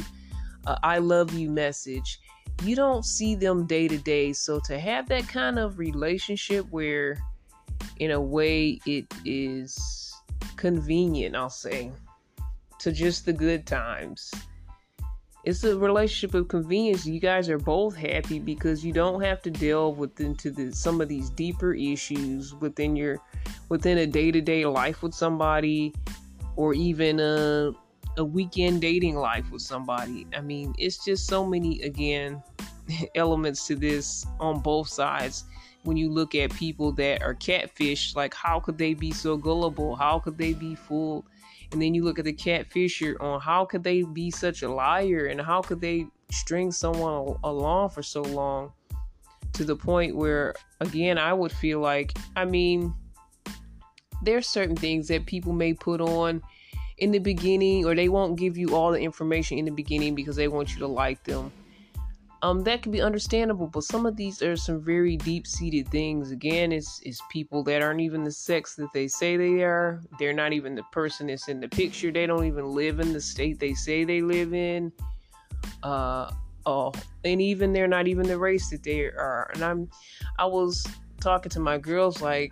a 0.67 0.77
I 0.83 0.97
love 0.97 1.33
you 1.33 1.49
message 1.49 2.19
you 2.63 2.75
don't 2.75 3.05
see 3.05 3.35
them 3.35 3.65
day 3.65 3.87
to 3.87 3.97
day. 3.97 4.33
So 4.33 4.59
to 4.61 4.79
have 4.79 5.09
that 5.09 5.27
kind 5.27 5.59
of 5.59 5.77
relationship 5.77 6.65
where, 6.69 7.17
in 7.97 8.11
a 8.11 8.21
way, 8.21 8.79
it 8.85 9.05
is 9.25 10.13
convenient, 10.55 11.35
I'll 11.35 11.49
say, 11.49 11.91
to 12.79 12.91
just 12.91 13.25
the 13.25 13.33
good 13.33 13.65
times. 13.65 14.31
It's 15.45 15.63
a 15.63 15.77
relationship 15.77 16.33
of 16.33 16.47
convenience. 16.47 17.05
You 17.05 17.19
guys 17.19 17.49
are 17.49 17.59
both 17.59 17.95
happy 17.95 18.39
because 18.39 18.83
you 18.83 18.91
don't 18.91 19.21
have 19.21 19.43
to 19.43 19.51
delve 19.51 19.99
with 19.99 20.19
into 20.19 20.49
the, 20.49 20.73
some 20.73 21.01
of 21.01 21.07
these 21.07 21.29
deeper 21.29 21.71
issues 21.75 22.55
within 22.55 22.95
your 22.95 23.21
within 23.69 23.99
a 23.99 24.07
day 24.07 24.31
to 24.31 24.41
day 24.41 24.65
life 24.65 25.03
with 25.03 25.13
somebody, 25.13 25.93
or 26.55 26.73
even 26.73 27.19
a 27.19 27.73
a 28.17 28.25
weekend 28.25 28.81
dating 28.81 29.17
life 29.17 29.51
with 29.51 29.61
somebody. 29.61 30.25
I 30.35 30.41
mean, 30.41 30.73
it's 30.79 31.05
just 31.05 31.27
so 31.27 31.45
many 31.45 31.79
again 31.83 32.41
elements 33.15 33.67
to 33.67 33.75
this 33.75 34.25
on 34.39 34.61
both 34.61 34.87
sides. 34.87 35.43
When 35.83 35.95
you 35.95 36.09
look 36.09 36.33
at 36.33 36.51
people 36.55 36.91
that 36.93 37.21
are 37.21 37.35
catfish, 37.35 38.15
like 38.15 38.33
how 38.33 38.59
could 38.59 38.79
they 38.79 38.95
be 38.95 39.11
so 39.11 39.37
gullible? 39.37 39.95
How 39.95 40.17
could 40.17 40.39
they 40.39 40.53
be 40.53 40.73
fooled? 40.73 41.25
And 41.71 41.81
then 41.81 41.93
you 41.93 42.03
look 42.03 42.19
at 42.19 42.25
the 42.25 42.33
catfisher 42.33 43.15
on 43.21 43.41
how 43.41 43.65
could 43.65 43.83
they 43.83 44.03
be 44.03 44.31
such 44.31 44.63
a 44.63 44.69
liar 44.69 45.25
and 45.25 45.41
how 45.41 45.61
could 45.61 45.81
they 45.81 46.07
string 46.31 46.71
someone 46.71 47.37
along 47.43 47.89
for 47.89 48.01
so 48.01 48.21
long 48.21 48.71
to 49.53 49.63
the 49.63 49.75
point 49.75 50.15
where 50.15 50.53
again 50.81 51.17
I 51.17 51.33
would 51.33 51.51
feel 51.51 51.79
like 51.79 52.17
I 52.35 52.45
mean 52.45 52.93
there's 54.21 54.47
certain 54.47 54.75
things 54.75 55.07
that 55.07 55.25
people 55.25 55.53
may 55.53 55.73
put 55.73 56.01
on 56.01 56.41
in 56.97 57.11
the 57.11 57.19
beginning, 57.19 57.85
or 57.85 57.95
they 57.95 58.09
won't 58.09 58.37
give 58.37 58.57
you 58.57 58.75
all 58.75 58.91
the 58.91 58.99
information 58.99 59.57
in 59.57 59.65
the 59.65 59.71
beginning 59.71 60.15
because 60.15 60.35
they 60.35 60.47
want 60.47 60.73
you 60.73 60.79
to 60.79 60.87
like 60.87 61.23
them. 61.23 61.51
Um, 62.41 62.61
that 62.63 62.83
can 62.83 62.91
be 62.91 63.01
understandable, 63.01 63.67
but 63.67 63.83
some 63.83 64.05
of 64.05 64.15
these 64.15 64.41
are 64.43 64.55
some 64.55 64.79
very 64.79 65.17
deep-seated 65.17 65.87
things. 65.89 66.31
Again, 66.31 66.71
it's 66.71 66.99
it's 67.03 67.19
people 67.31 67.63
that 67.63 67.81
aren't 67.81 68.01
even 68.01 68.23
the 68.23 68.31
sex 68.31 68.75
that 68.75 68.91
they 68.93 69.07
say 69.07 69.35
they 69.35 69.63
are. 69.63 70.01
They're 70.19 70.33
not 70.33 70.53
even 70.53 70.75
the 70.75 70.83
person 70.91 71.27
that's 71.27 71.47
in 71.47 71.59
the 71.59 71.67
picture. 71.67 72.11
They 72.11 72.27
don't 72.27 72.45
even 72.45 72.67
live 72.67 72.99
in 72.99 73.13
the 73.13 73.21
state 73.21 73.59
they 73.59 73.73
say 73.73 74.03
they 74.03 74.21
live 74.21 74.53
in. 74.53 74.91
Uh, 75.81 76.31
oh, 76.65 76.91
and 77.23 77.41
even 77.41 77.73
they're 77.73 77.87
not 77.87 78.07
even 78.07 78.27
the 78.27 78.37
race 78.37 78.69
that 78.69 78.83
they 78.83 79.05
are. 79.05 79.49
And 79.53 79.63
I'm, 79.63 79.89
I 80.37 80.45
was 80.45 80.85
talking 81.21 81.49
to 81.51 81.59
my 81.59 81.77
girls 81.77 82.21
like, 82.21 82.51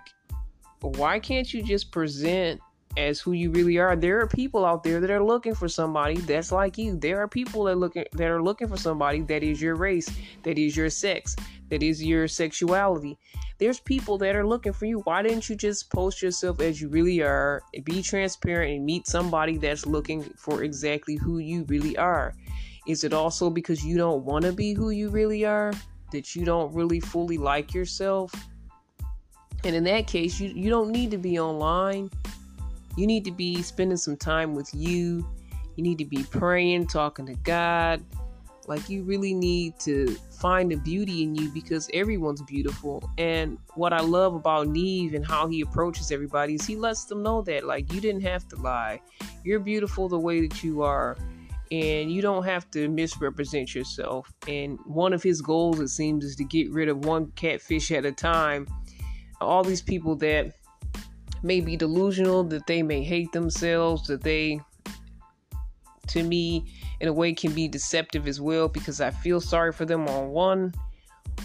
why 0.82 1.20
can't 1.20 1.54
you 1.54 1.62
just 1.62 1.92
present 1.92 2.60
as 2.98 3.20
who 3.20 3.32
you 3.32 3.52
really 3.52 3.78
are. 3.78 3.96
There 3.96 4.20
are 4.20 4.28
people 4.28 4.66
out 4.66 4.84
there 4.84 5.00
that 5.00 5.10
are 5.10 5.24
looking 5.24 5.56
for 5.56 5.68
somebody 5.68 6.18
that's 6.18 6.52
like 6.52 6.78
you. 6.78 6.96
There 6.98 7.20
are 7.22 7.28
people 7.28 7.64
that 7.66 7.78
looking 7.78 8.06
that 8.14 8.30
are 8.30 8.42
looking 8.42 8.68
for 8.68 8.78
somebody 8.78 9.22
that 9.22 9.44
is 9.44 9.62
your 9.62 9.76
race, 9.76 10.10
that 10.44 10.58
is 10.58 10.78
your 10.78 10.90
sex, 10.90 11.36
that 11.70 11.82
is 11.82 12.04
your 12.04 12.28
sexuality. 12.28 13.18
There's 13.58 13.80
people 13.80 14.18
that 14.20 14.36
are 14.36 14.46
looking 14.46 14.74
for 14.74 14.86
you. 14.86 15.00
Why 15.00 15.22
didn't 15.22 15.50
you 15.50 15.56
just 15.56 15.90
post 15.92 16.22
yourself 16.22 16.60
as 16.60 16.82
you 16.82 16.90
really 16.90 17.22
are, 17.22 17.64
be 17.84 18.02
transparent 18.02 18.74
and 18.74 18.86
meet 18.86 19.08
somebody 19.08 19.58
that's 19.58 19.86
looking 19.86 20.24
for 20.38 20.64
exactly 20.64 21.16
who 21.16 21.40
you 21.40 21.64
really 21.66 21.98
are? 21.98 22.36
Is 22.88 23.04
it 23.04 23.14
also 23.14 23.50
because 23.50 23.86
you 23.86 23.98
don't 23.98 24.26
want 24.26 24.44
to 24.46 24.52
be 24.52 24.74
who 24.74 24.90
you 24.90 25.10
really 25.10 25.46
are? 25.46 25.74
That 26.12 26.36
you 26.36 26.46
don't 26.46 26.74
really 26.74 27.00
fully 27.00 27.38
like 27.38 27.74
yourself? 27.74 28.34
And 29.64 29.76
in 29.76 29.86
that 29.86 30.08
case, 30.08 30.40
you, 30.40 30.50
you 30.50 30.70
don't 30.70 30.92
need 30.92 31.10
to 31.12 31.18
be 31.18 31.40
online 31.40 32.10
you 32.96 33.08
need 33.08 33.26
to 33.26 33.32
be 33.32 33.62
spending 33.62 33.98
some 33.98 34.18
time 34.18 34.56
with 34.56 34.70
you. 34.74 35.28
You 35.76 35.84
need 35.84 35.98
to 35.98 36.06
be 36.06 36.24
praying, 36.24 36.88
talking 36.88 37.26
to 37.26 37.36
God. 37.36 38.04
Like, 38.66 38.88
you 38.90 39.04
really 39.04 39.34
need 39.34 39.78
to 39.80 40.16
find 40.40 40.72
the 40.72 40.76
beauty 40.76 41.24
in 41.24 41.36
you 41.36 41.50
because 41.50 41.90
everyone's 41.94 42.42
beautiful. 42.44 43.10
And 43.18 43.58
what 43.76 43.92
I 43.92 44.00
love 44.00 44.36
about 44.36 44.68
Nev 44.68 45.16
and 45.16 45.26
how 45.26 45.48
he 45.48 45.62
approaches 45.62 46.12
everybody 46.12 46.56
is 46.56 46.66
he 46.66 46.78
lets 46.78 47.04
them 47.06 47.24
know 47.24 47.42
that, 47.42 47.66
like, 47.66 47.92
you 47.92 48.00
didn't 48.00 48.22
have 48.22 48.48
to 48.50 48.56
lie. 48.56 49.02
You're 49.44 49.60
beautiful 49.60 50.08
the 50.08 50.20
way 50.20 50.48
that 50.48 50.64
you 50.64 50.82
are. 50.82 51.18
And 51.72 52.12
you 52.12 52.22
don't 52.22 52.44
have 52.44 52.70
to 52.72 52.88
misrepresent 52.88 53.74
yourself. 53.74 54.32
And 54.48 54.78
one 54.86 55.12
of 55.12 55.24
his 55.24 55.42
goals, 55.42 55.80
it 55.80 55.90
seems, 55.90 56.24
is 56.24 56.36
to 56.36 56.44
get 56.44 56.72
rid 56.72 56.88
of 56.88 57.04
one 57.04 57.32
catfish 57.36 57.92
at 57.92 58.06
a 58.06 58.12
time. 58.12 58.68
All 59.42 59.64
these 59.64 59.82
people 59.82 60.16
that 60.18 60.54
may 61.44 61.62
be 61.62 61.76
delusional, 61.76 62.44
that 62.46 62.68
they 62.68 62.82
may 62.82 63.04
hate 63.04 63.32
themselves, 63.32 64.08
that 64.08 64.24
they, 64.24 64.60
to 66.08 66.24
me, 66.24 66.66
in 67.00 67.08
a 67.08 67.14
way, 67.14 67.34
can 67.34 67.54
be 67.54 67.68
deceptive 67.68 68.28
as 68.28 68.40
well 68.40 68.68
because 68.68 69.02
I 69.02 69.12
feel 69.12 69.42
sorry 69.42 69.72
for 69.72 69.86
them 69.86 70.08
on 70.08 70.30
one 70.30 70.74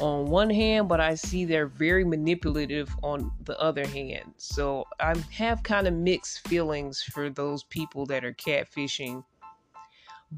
on 0.01 0.27
one 0.27 0.51
hand, 0.51 0.89
but 0.89 1.01
I 1.01 1.15
see 1.15 1.45
they're 1.45 1.67
very 1.67 2.05
manipulative 2.05 2.95
on 3.03 3.33
the 3.45 3.59
other 3.59 3.87
hand. 3.87 4.35
So 4.37 4.87
I 5.01 5.17
have 5.33 5.63
kind 5.63 5.87
of 5.89 5.95
mixed 5.95 6.47
feelings 6.47 7.03
for 7.03 7.31
those 7.31 7.65
people 7.65 8.07
that 8.07 8.25
are 8.25 8.35
catfishing. 8.35 9.25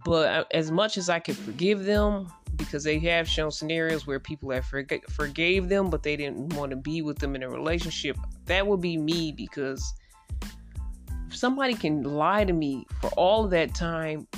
But 0.05 0.29
uh, 0.29 0.45
as 0.52 0.71
much 0.71 0.97
as 0.97 1.11
I 1.11 1.19
can 1.19 1.35
forgive 1.35 1.85
them, 1.85 2.33
because 2.61 2.85
they 2.85 2.99
have 2.99 3.26
shown 3.26 3.50
scenarios 3.50 4.07
where 4.07 4.21
people 4.21 4.50
have 4.50 4.64
forg- 4.64 5.11
forgave 5.11 5.69
them, 5.69 5.90
but 5.90 6.02
they 6.02 6.17
didn't 6.17 6.55
want 6.55 6.71
to 6.71 6.76
be 6.76 7.02
with 7.02 7.19
them 7.19 7.35
in 7.35 7.43
a 7.43 7.49
relationship. 7.49 8.17
That 8.47 8.67
would 8.67 8.81
be 8.81 8.97
me 8.97 9.33
because 9.33 9.95
if 11.26 11.35
somebody 11.35 11.75
can 11.75 12.02
lie 12.02 12.45
to 12.45 12.52
me 12.52 12.87
for 13.00 13.09
all 13.11 13.49
that 13.49 13.75
time 13.75 14.29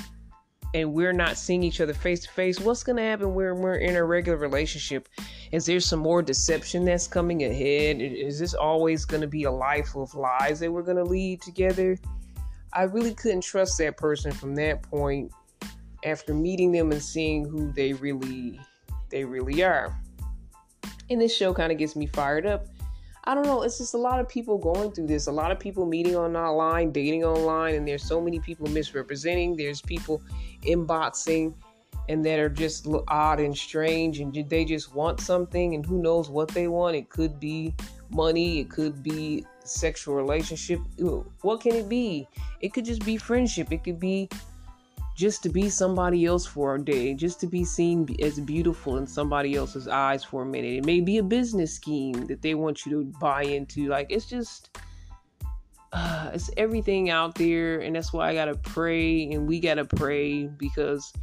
and 0.73 0.93
we're 0.93 1.13
not 1.13 1.37
seeing 1.37 1.61
each 1.61 1.81
other 1.81 1.93
face 1.93 2.21
to 2.21 2.29
face, 2.31 2.59
what's 2.59 2.83
going 2.83 2.95
to 2.95 3.03
happen 3.03 3.35
when 3.35 3.57
we're 3.57 3.75
in 3.75 3.95
a 3.95 4.03
regular 4.03 4.37
relationship? 4.37 5.09
Is 5.51 5.65
there 5.65 5.79
some 5.79 5.99
more 5.99 6.21
deception 6.21 6.85
that's 6.85 7.07
coming 7.07 7.43
ahead? 7.43 8.01
Is 8.01 8.39
this 8.39 8.53
always 8.53 9.05
going 9.05 9.21
to 9.21 9.27
be 9.27 9.43
a 9.43 9.51
life 9.51 9.95
of 9.95 10.15
lies 10.15 10.59
that 10.61 10.71
we're 10.71 10.81
going 10.81 10.97
to 10.97 11.03
lead 11.03 11.41
together? 11.41 11.97
I 12.71 12.83
really 12.83 13.13
couldn't 13.13 13.41
trust 13.41 13.77
that 13.79 13.97
person 13.97 14.31
from 14.31 14.55
that 14.55 14.81
point 14.81 15.31
after 16.05 16.33
meeting 16.33 16.71
them 16.71 16.91
and 16.91 17.01
seeing 17.01 17.45
who 17.45 17.71
they 17.71 17.93
really 17.93 18.59
they 19.09 19.23
really 19.23 19.63
are. 19.63 19.95
And 21.09 21.21
this 21.21 21.35
show 21.35 21.53
kind 21.53 21.71
of 21.71 21.77
gets 21.77 21.95
me 21.95 22.07
fired 22.07 22.45
up. 22.45 22.65
I 23.25 23.35
don't 23.35 23.45
know, 23.45 23.61
it's 23.61 23.77
just 23.77 23.93
a 23.93 23.97
lot 23.97 24.19
of 24.19 24.27
people 24.27 24.57
going 24.57 24.91
through 24.91 25.07
this. 25.07 25.27
A 25.27 25.31
lot 25.31 25.51
of 25.51 25.59
people 25.59 25.85
meeting 25.85 26.15
online, 26.15 26.91
dating 26.91 27.23
online, 27.23 27.75
and 27.75 27.87
there's 27.87 28.03
so 28.03 28.19
many 28.19 28.39
people 28.39 28.67
misrepresenting. 28.69 29.55
There's 29.55 29.81
people 29.81 30.21
inboxing 30.63 31.53
and 32.09 32.25
that 32.25 32.39
are 32.39 32.49
just 32.49 32.85
odd 33.07 33.39
and 33.39 33.57
strange 33.57 34.19
and 34.19 34.33
they 34.49 34.65
just 34.65 34.93
want 34.93 35.21
something 35.21 35.73
and 35.73 35.85
who 35.85 36.01
knows 36.01 36.29
what 36.29 36.49
they 36.49 36.67
want. 36.67 36.97
It 36.97 37.09
could 37.09 37.39
be 37.39 37.73
money, 38.09 38.59
it 38.59 38.69
could 38.69 39.01
be 39.01 39.45
sexual 39.63 40.15
relationship. 40.15 40.79
What 41.41 41.61
can 41.61 41.75
it 41.75 41.87
be? 41.87 42.27
It 42.59 42.73
could 42.73 42.83
just 42.83 43.05
be 43.05 43.15
friendship. 43.15 43.71
It 43.71 43.85
could 43.85 43.99
be 43.99 44.27
just 45.15 45.43
to 45.43 45.49
be 45.49 45.69
somebody 45.69 46.25
else 46.25 46.45
for 46.45 46.75
a 46.75 46.83
day, 46.83 47.13
just 47.13 47.39
to 47.41 47.47
be 47.47 47.63
seen 47.63 48.07
as 48.21 48.39
beautiful 48.39 48.97
in 48.97 49.05
somebody 49.05 49.55
else's 49.55 49.87
eyes 49.87 50.23
for 50.23 50.41
a 50.41 50.45
minute. 50.45 50.73
It 50.73 50.85
may 50.85 51.01
be 51.01 51.19
a 51.19 51.23
business 51.23 51.73
scheme 51.73 52.25
that 52.27 52.41
they 52.41 52.55
want 52.55 52.85
you 52.85 52.91
to 52.93 53.05
buy 53.19 53.43
into. 53.43 53.87
Like 53.87 54.07
it's 54.09 54.25
just 54.25 54.77
uh, 55.91 56.31
it's 56.33 56.49
everything 56.57 57.11
out 57.11 57.35
there, 57.35 57.79
and 57.79 57.95
that's 57.95 58.11
why 58.11 58.29
I 58.29 58.33
gotta 58.33 58.55
pray, 58.55 59.31
and 59.31 59.47
we 59.47 59.59
gotta 59.59 59.85
pray 59.85 60.47
because 60.47 61.13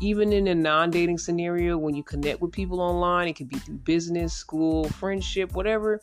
even 0.00 0.32
in 0.32 0.46
a 0.46 0.54
non-dating 0.54 1.18
scenario, 1.18 1.76
when 1.76 1.94
you 1.94 2.04
connect 2.04 2.40
with 2.40 2.52
people 2.52 2.80
online, 2.80 3.28
it 3.28 3.34
could 3.34 3.48
be 3.48 3.58
through 3.58 3.78
business, 3.78 4.34
school, 4.34 4.84
friendship, 4.90 5.52
whatever. 5.52 6.02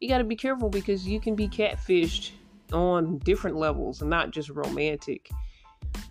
You 0.00 0.08
gotta 0.10 0.24
be 0.24 0.36
careful 0.36 0.68
because 0.68 1.08
you 1.08 1.20
can 1.20 1.34
be 1.34 1.48
catfished 1.48 2.32
on 2.72 3.18
different 3.18 3.56
levels 3.56 4.02
and 4.02 4.10
not 4.10 4.30
just 4.30 4.50
romantic 4.50 5.30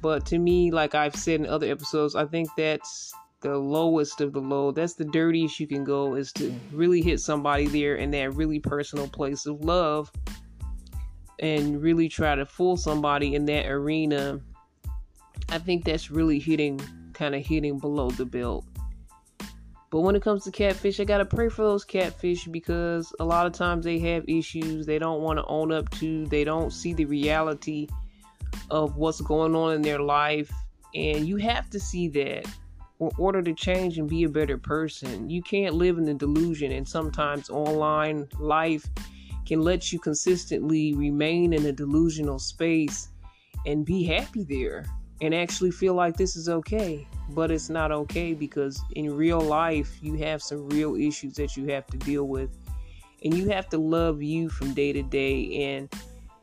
but 0.02 0.26
to 0.28 0.38
me, 0.38 0.72
like 0.72 0.96
I've 0.96 1.16
said 1.16 1.40
in 1.40 1.48
other 1.48 1.70
episodes, 1.70 2.16
I 2.16 2.26
think 2.26 2.50
that's 2.58 3.14
the 3.42 3.58
lowest 3.58 4.22
of 4.22 4.34
the 4.34 4.40
low. 4.40 4.72
That's 4.72 4.94
the 4.94 5.06
dirtiest 5.06 5.60
you 5.60 5.68
can 5.68 5.84
go 5.84 6.16
is 6.16 6.32
to 6.34 6.50
mm-hmm. 6.50 6.78
really 6.78 7.02
hit 7.02 7.20
somebody 7.20 7.68
there 7.68 7.96
in 7.96 8.12
that 8.12 8.34
really 8.34 8.60
personal 8.60 9.08
place 9.08 9.46
of 9.46 9.62
love 9.62 10.12
and 11.40 11.82
really 11.82 12.10
try 12.10 12.36
to 12.36 12.46
fool 12.46 12.78
somebody 12.78 13.36
in 13.36 13.46
that 13.46 13.68
arena. 13.68 14.40
I 15.50 15.60
think 15.60 15.84
that's 15.84 16.10
really 16.10 16.40
hitting 16.40 16.80
kind 17.14 17.36
of 17.36 17.46
hitting 17.46 17.80
below 17.80 18.10
the 18.10 18.26
belt. 18.26 18.66
But 19.92 20.02
when 20.02 20.16
it 20.16 20.22
comes 20.22 20.44
to 20.44 20.52
catfish, 20.52 21.00
I 21.00 21.06
gotta 21.06 21.26
pray 21.26 21.48
for 21.48 21.64
those 21.64 21.86
catfish 21.86 22.46
because 22.46 23.14
a 23.20 23.26
lot 23.26 23.46
of 23.46 23.54
times 23.54 23.86
they 23.86 24.00
have 24.00 24.26
issues 24.28 24.86
they 24.86 25.00
don't 25.00 25.22
want 25.22 25.40
to 25.40 25.46
own 25.46 25.72
up 25.72 25.90
to. 25.92 26.26
They 26.26 26.44
don't 26.44 26.72
see 26.72 26.94
the 26.94 27.06
reality 27.06 27.88
of 28.70 28.98
what's 28.98 29.22
going 29.22 29.56
on 29.56 29.74
in 29.74 29.82
their 29.82 30.00
life. 30.00 30.52
And 30.94 31.28
you 31.28 31.38
have 31.38 31.70
to 31.72 31.80
see 31.80 32.08
that 32.10 32.46
in 33.00 33.12
order 33.18 33.42
to 33.42 33.54
change 33.54 33.98
and 33.98 34.10
be 34.10 34.24
a 34.24 34.30
better 34.30 34.58
person. 34.58 35.30
You 35.30 35.42
can't 35.42 35.76
live 35.76 35.98
in 35.98 36.06
the 36.06 36.14
delusion, 36.14 36.72
and 36.72 36.88
sometimes 36.88 37.50
online 37.50 38.28
life 38.40 38.86
can 39.46 39.62
let 39.62 39.92
you 39.92 40.00
consistently 40.00 40.94
remain 40.96 41.54
in 41.54 41.66
a 41.66 41.72
delusional 41.72 42.40
space 42.40 43.10
and 43.66 43.86
be 43.86 44.04
happy 44.04 44.44
there 44.44 44.86
and 45.22 45.34
actually 45.34 45.72
feel 45.72 45.94
like 45.94 46.18
this 46.18 46.36
is 46.36 46.50
okay. 46.50 47.08
But 47.30 47.52
it's 47.52 47.70
not 47.70 47.92
okay 47.92 48.34
because 48.34 48.82
in 48.96 49.16
real 49.16 49.42
life, 49.42 49.98
you 50.02 50.16
have 50.16 50.42
some 50.42 50.68
real 50.70 50.96
issues 50.96 51.34
that 51.36 51.56
you 51.56 51.68
have 51.68 51.88
to 51.88 51.98
deal 51.98 52.28
with. 52.28 52.50
And 53.24 53.36
you 53.36 53.50
have 53.50 53.70
to 53.70 53.78
love 53.78 54.22
you 54.22 54.50
from 54.50 54.74
day 54.74 54.94
to 54.94 55.02
day. 55.02 55.76
And 55.76 55.90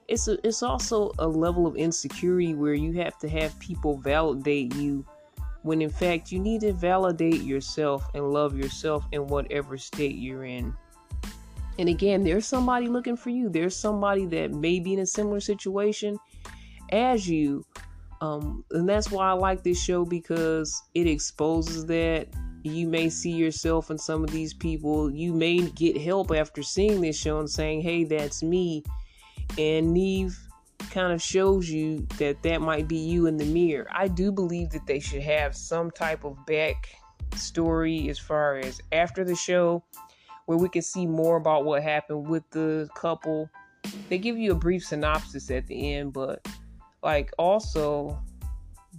it's 0.09 0.29
a, 0.29 0.47
it's 0.47 0.63
also 0.63 1.13
a 1.19 1.27
level 1.27 1.67
of 1.67 1.77
insecurity 1.77 2.55
where 2.55 2.75
you 2.75 2.93
have 2.95 3.19
to 3.19 3.29
have 3.29 3.59
people 3.59 3.97
validate 3.97 4.75
you 4.75 5.05
when 5.63 5.81
in 5.81 5.91
fact 5.91 6.33
you 6.33 6.39
need 6.39 6.61
to 6.61 6.73
validate 6.73 7.43
yourself 7.43 8.05
and 8.15 8.33
love 8.33 8.57
yourself 8.57 9.05
in 9.13 9.27
whatever 9.27 9.79
state 9.79 10.17
you're 10.17 10.45
in. 10.45 10.75
And 11.79 11.89
again, 11.89 12.25
there's 12.25 12.47
somebody 12.47 12.87
looking 12.87 13.17
for 13.17 13.31
you. 13.31 13.49
There's 13.49 13.75
somebody 13.75 14.27
that 14.27 14.53
may 14.53 14.79
be 14.79 14.93
in 14.93 15.01
a 15.01 15.07
similar 15.07 15.41
situation 15.41 16.19
as 16.91 17.29
you. 17.29 17.65
Um, 18.21 18.65
and 18.73 18.89
that's 18.89 19.11
why 19.11 19.31
I 19.31 19.33
like 19.33 19.63
this 19.63 19.83
show 19.83 20.05
because 20.05 20.83
it 20.95 21.07
exposes 21.07 21.87
that 21.87 22.29
you 22.63 22.87
may 22.87 23.09
see 23.09 23.33
yourself 23.33 23.91
in 23.91 23.99
some 23.99 24.23
of 24.23 24.31
these 24.31 24.53
people. 24.53 25.11
You 25.11 25.33
may 25.33 25.61
get 25.71 25.97
help 25.97 26.31
after 26.31 26.63
seeing 26.63 27.01
this 27.01 27.17
show 27.17 27.39
and 27.39 27.51
saying, 27.51 27.81
hey, 27.81 28.05
that's 28.05 28.43
me 28.43 28.85
and 29.59 29.93
Nev 29.93 30.37
kind 30.91 31.13
of 31.13 31.23
shows 31.23 31.71
you 31.71 32.07
that 32.19 32.43
that 32.43 32.61
might 32.61 32.89
be 32.89 32.99
you 32.99 33.27
in 33.27 33.37
the 33.37 33.45
mirror. 33.45 33.87
I 33.91 34.09
do 34.09 34.33
believe 34.33 34.71
that 34.71 34.87
they 34.87 35.01
should 35.01 35.23
have 35.23 35.57
some 35.57 35.91
type 35.91 36.25
of 36.25 36.45
back 36.47 36.89
story 37.37 38.09
as 38.09 38.19
far 38.19 38.57
as 38.57 38.81
after 38.93 39.25
the 39.25 39.35
show 39.35 39.83
where 40.47 40.59
we 40.59 40.69
can 40.69 40.83
see 40.83 41.07
more 41.07 41.37
about 41.37 41.65
what 41.65 41.83
happened 41.83 42.29
with 42.29 42.49
the 42.51 42.89
couple. 42.95 43.49
They 44.09 44.19
give 44.19 44.37
you 44.37 44.53
a 44.53 44.57
brief 44.57 44.85
synopsis 44.85 45.51
at 45.51 45.67
the 45.67 45.95
end, 45.95 46.13
but 46.13 46.47
like 47.03 47.33
also 47.39 48.21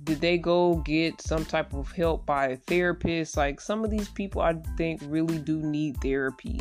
did 0.03 0.19
they 0.19 0.37
go 0.37 0.77
get 0.77 1.21
some 1.21 1.45
type 1.45 1.73
of 1.73 1.91
help 1.91 2.25
by 2.25 2.47
a 2.47 2.57
therapist? 2.57 3.37
Like 3.37 3.61
some 3.61 3.83
of 3.83 3.91
these 3.91 4.09
people 4.09 4.41
I 4.41 4.55
think 4.77 5.01
really 5.05 5.37
do 5.37 5.57
need 5.61 6.01
therapy. 6.01 6.59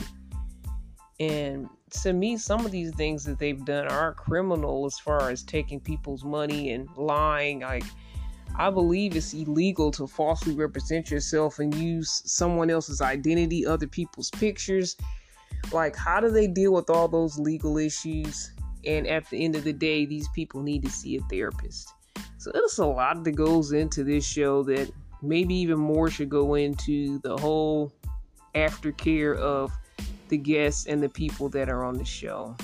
And 1.18 1.68
to 2.02 2.12
me, 2.12 2.36
some 2.36 2.64
of 2.64 2.72
these 2.72 2.94
things 2.94 3.24
that 3.24 3.38
they've 3.38 3.64
done 3.64 3.86
are 3.88 4.14
criminal 4.14 4.86
as 4.86 4.98
far 4.98 5.30
as 5.30 5.42
taking 5.42 5.80
people's 5.80 6.24
money 6.24 6.72
and 6.72 6.88
lying. 6.96 7.60
Like, 7.60 7.84
I 8.56 8.70
believe 8.70 9.16
it's 9.16 9.32
illegal 9.32 9.90
to 9.92 10.06
falsely 10.06 10.54
represent 10.54 11.10
yourself 11.10 11.58
and 11.58 11.74
use 11.74 12.22
someone 12.24 12.70
else's 12.70 13.00
identity, 13.00 13.66
other 13.66 13.86
people's 13.86 14.30
pictures. 14.30 14.96
Like, 15.72 15.96
how 15.96 16.20
do 16.20 16.30
they 16.30 16.46
deal 16.46 16.72
with 16.72 16.90
all 16.90 17.08
those 17.08 17.38
legal 17.38 17.78
issues? 17.78 18.52
And 18.84 19.06
at 19.06 19.28
the 19.30 19.44
end 19.44 19.54
of 19.54 19.64
the 19.64 19.72
day, 19.72 20.06
these 20.06 20.28
people 20.34 20.62
need 20.62 20.82
to 20.82 20.90
see 20.90 21.16
a 21.16 21.20
therapist. 21.30 21.92
So 22.38 22.50
there's 22.52 22.78
a 22.78 22.86
lot 22.86 23.22
that 23.24 23.32
goes 23.32 23.72
into 23.72 24.02
this 24.02 24.26
show 24.26 24.64
that 24.64 24.90
maybe 25.22 25.54
even 25.54 25.78
more 25.78 26.10
should 26.10 26.28
go 26.28 26.54
into 26.54 27.20
the 27.20 27.36
whole 27.36 27.92
aftercare 28.54 29.36
of 29.36 29.70
the 30.32 30.38
guests 30.38 30.86
and 30.86 31.02
the 31.02 31.10
people 31.10 31.50
that 31.50 31.68
are 31.68 31.84
on 31.84 31.98
the 31.98 32.04
show. 32.06 32.56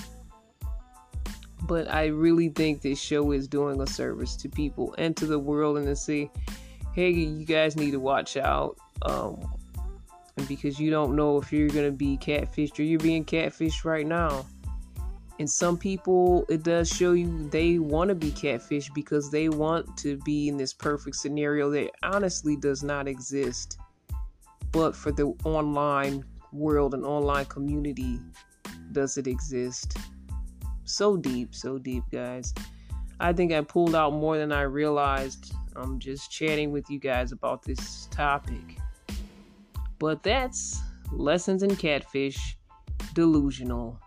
But 1.64 1.86
I 1.92 2.06
really 2.06 2.48
think 2.48 2.80
this 2.80 2.98
show 2.98 3.32
is 3.32 3.46
doing 3.46 3.78
a 3.82 3.86
service 3.86 4.36
to 4.36 4.48
people 4.48 4.94
and 4.96 5.14
to 5.18 5.26
the 5.26 5.38
world 5.38 5.76
and 5.76 5.86
to 5.86 5.94
say, 5.94 6.30
hey, 6.94 7.10
you 7.10 7.44
guys 7.44 7.76
need 7.76 7.90
to 7.90 8.00
watch 8.00 8.38
out. 8.38 8.78
Um, 9.02 9.52
because 10.48 10.80
you 10.80 10.90
don't 10.90 11.14
know 11.14 11.36
if 11.36 11.52
you're 11.52 11.68
going 11.68 11.84
to 11.84 11.96
be 11.96 12.16
catfished 12.16 12.78
or 12.78 12.84
you're 12.84 13.00
being 13.00 13.22
catfished 13.22 13.84
right 13.84 14.06
now. 14.06 14.46
And 15.38 15.50
some 15.50 15.76
people, 15.76 16.46
it 16.48 16.62
does 16.62 16.88
show 16.88 17.12
you 17.12 17.50
they 17.50 17.78
want 17.78 18.08
to 18.08 18.14
be 18.14 18.30
catfished 18.30 18.94
because 18.94 19.30
they 19.30 19.50
want 19.50 19.94
to 19.98 20.16
be 20.24 20.48
in 20.48 20.56
this 20.56 20.72
perfect 20.72 21.16
scenario 21.16 21.68
that 21.70 21.90
honestly 22.02 22.56
does 22.56 22.82
not 22.82 23.06
exist. 23.06 23.78
But 24.72 24.96
for 24.96 25.12
the 25.12 25.34
online 25.44 26.24
world 26.52 26.94
and 26.94 27.04
online 27.04 27.46
community 27.46 28.20
does 28.92 29.18
it 29.18 29.26
exist. 29.26 29.96
So 30.84 31.16
deep, 31.16 31.54
so 31.54 31.78
deep, 31.78 32.04
guys. 32.10 32.54
I 33.20 33.32
think 33.32 33.52
I 33.52 33.60
pulled 33.60 33.94
out 33.94 34.12
more 34.12 34.38
than 34.38 34.52
I 34.52 34.62
realized. 34.62 35.52
I'm 35.76 35.98
just 35.98 36.30
chatting 36.30 36.70
with 36.70 36.88
you 36.88 36.98
guys 36.98 37.32
about 37.32 37.62
this 37.62 38.06
topic. 38.10 38.78
But 39.98 40.22
that's 40.22 40.80
Lessons 41.12 41.62
in 41.62 41.74
Catfish 41.76 42.56
Delusional. 43.14 44.00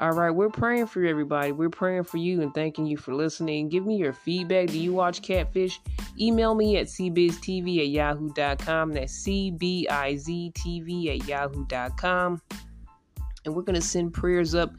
All 0.00 0.10
right, 0.10 0.30
we're 0.30 0.50
praying 0.50 0.86
for 0.86 1.04
everybody. 1.04 1.52
We're 1.52 1.70
praying 1.70 2.02
for 2.04 2.16
you 2.16 2.42
and 2.42 2.52
thanking 2.52 2.84
you 2.84 2.96
for 2.96 3.14
listening. 3.14 3.68
Give 3.68 3.86
me 3.86 3.96
your 3.96 4.12
feedback. 4.12 4.66
Do 4.66 4.78
you 4.78 4.92
watch 4.92 5.22
Catfish? 5.22 5.80
Email 6.20 6.56
me 6.56 6.76
at 6.78 6.86
cbiztv 6.86 7.78
at 7.78 7.88
yahoo.com. 7.88 8.92
That's 8.92 9.24
cbiztv 9.24 11.20
at 11.20 11.28
yahoo.com. 11.28 12.42
And 13.44 13.54
we're 13.54 13.62
going 13.62 13.80
to 13.80 13.86
send 13.86 14.12
prayers 14.12 14.56
up 14.56 14.72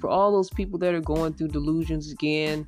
for 0.00 0.10
all 0.10 0.32
those 0.32 0.50
people 0.50 0.78
that 0.80 0.94
are 0.94 1.00
going 1.00 1.32
through 1.32 1.48
delusions 1.48 2.12
again, 2.12 2.66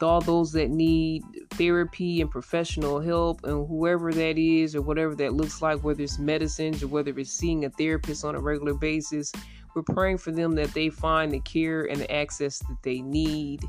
all 0.00 0.20
those 0.20 0.50
that 0.52 0.70
need 0.70 1.22
therapy 1.50 2.20
and 2.20 2.30
professional 2.30 3.00
help, 3.00 3.44
and 3.44 3.68
whoever 3.68 4.12
that 4.12 4.38
is, 4.38 4.74
or 4.74 4.82
whatever 4.82 5.14
that 5.14 5.34
looks 5.34 5.62
like, 5.62 5.84
whether 5.84 6.02
it's 6.02 6.18
medicines 6.18 6.82
or 6.82 6.88
whether 6.88 7.16
it's 7.18 7.30
seeing 7.30 7.64
a 7.64 7.70
therapist 7.70 8.24
on 8.24 8.34
a 8.34 8.40
regular 8.40 8.74
basis. 8.74 9.30
We're 9.74 9.82
praying 9.82 10.18
for 10.18 10.32
them 10.32 10.54
that 10.56 10.74
they 10.74 10.88
find 10.88 11.32
the 11.32 11.40
care 11.40 11.84
and 11.84 12.00
the 12.00 12.10
access 12.12 12.58
that 12.58 12.82
they 12.82 13.00
need. 13.00 13.64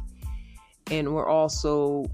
And 0.91 1.13
we're 1.13 1.27
also 1.27 2.05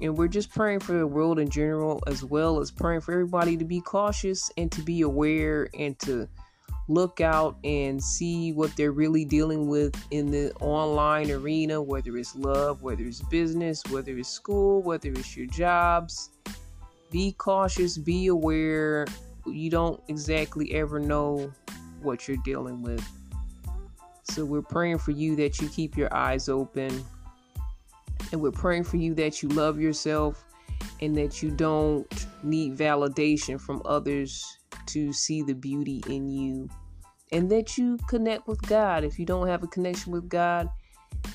and 0.00 0.16
we're 0.16 0.28
just 0.28 0.50
praying 0.50 0.80
for 0.80 0.92
the 0.92 1.06
world 1.06 1.38
in 1.38 1.48
general, 1.48 2.02
as 2.06 2.22
well 2.22 2.60
as 2.60 2.70
praying 2.70 3.00
for 3.00 3.12
everybody 3.12 3.56
to 3.56 3.64
be 3.64 3.80
cautious 3.80 4.50
and 4.58 4.70
to 4.72 4.82
be 4.82 5.00
aware 5.00 5.68
and 5.78 5.98
to 6.00 6.28
look 6.88 7.20
out 7.20 7.56
and 7.64 8.02
see 8.02 8.52
what 8.52 8.76
they're 8.76 8.92
really 8.92 9.24
dealing 9.24 9.68
with 9.68 9.94
in 10.10 10.30
the 10.30 10.54
online 10.56 11.30
arena, 11.30 11.80
whether 11.80 12.16
it's 12.16 12.36
love, 12.36 12.82
whether 12.82 13.02
it's 13.02 13.22
business, 13.22 13.82
whether 13.88 14.16
it's 14.16 14.28
school, 14.28 14.82
whether 14.82 15.10
it's 15.10 15.36
your 15.36 15.46
jobs. 15.46 16.30
Be 17.10 17.32
cautious, 17.32 17.96
be 17.96 18.26
aware. 18.26 19.06
You 19.46 19.70
don't 19.70 20.00
exactly 20.08 20.74
ever 20.74 21.00
know 21.00 21.52
what 22.02 22.28
you're 22.28 22.36
dealing 22.44 22.82
with. 22.82 23.04
So 24.30 24.44
we're 24.44 24.62
praying 24.62 24.98
for 24.98 25.12
you 25.12 25.36
that 25.36 25.60
you 25.60 25.68
keep 25.68 25.96
your 25.96 26.14
eyes 26.14 26.48
open. 26.48 27.04
And 28.32 28.40
we're 28.40 28.50
praying 28.50 28.84
for 28.84 28.96
you 28.96 29.14
that 29.14 29.42
you 29.42 29.48
love 29.50 29.80
yourself 29.80 30.44
and 31.00 31.16
that 31.16 31.42
you 31.42 31.50
don't 31.50 32.26
need 32.42 32.76
validation 32.76 33.60
from 33.60 33.82
others 33.84 34.58
to 34.86 35.12
see 35.12 35.42
the 35.42 35.54
beauty 35.54 36.02
in 36.08 36.28
you 36.28 36.68
and 37.32 37.50
that 37.50 37.76
you 37.76 37.98
connect 38.08 38.46
with 38.46 38.60
God. 38.62 39.04
If 39.04 39.18
you 39.18 39.26
don't 39.26 39.48
have 39.48 39.62
a 39.62 39.66
connection 39.66 40.12
with 40.12 40.28
God, 40.28 40.68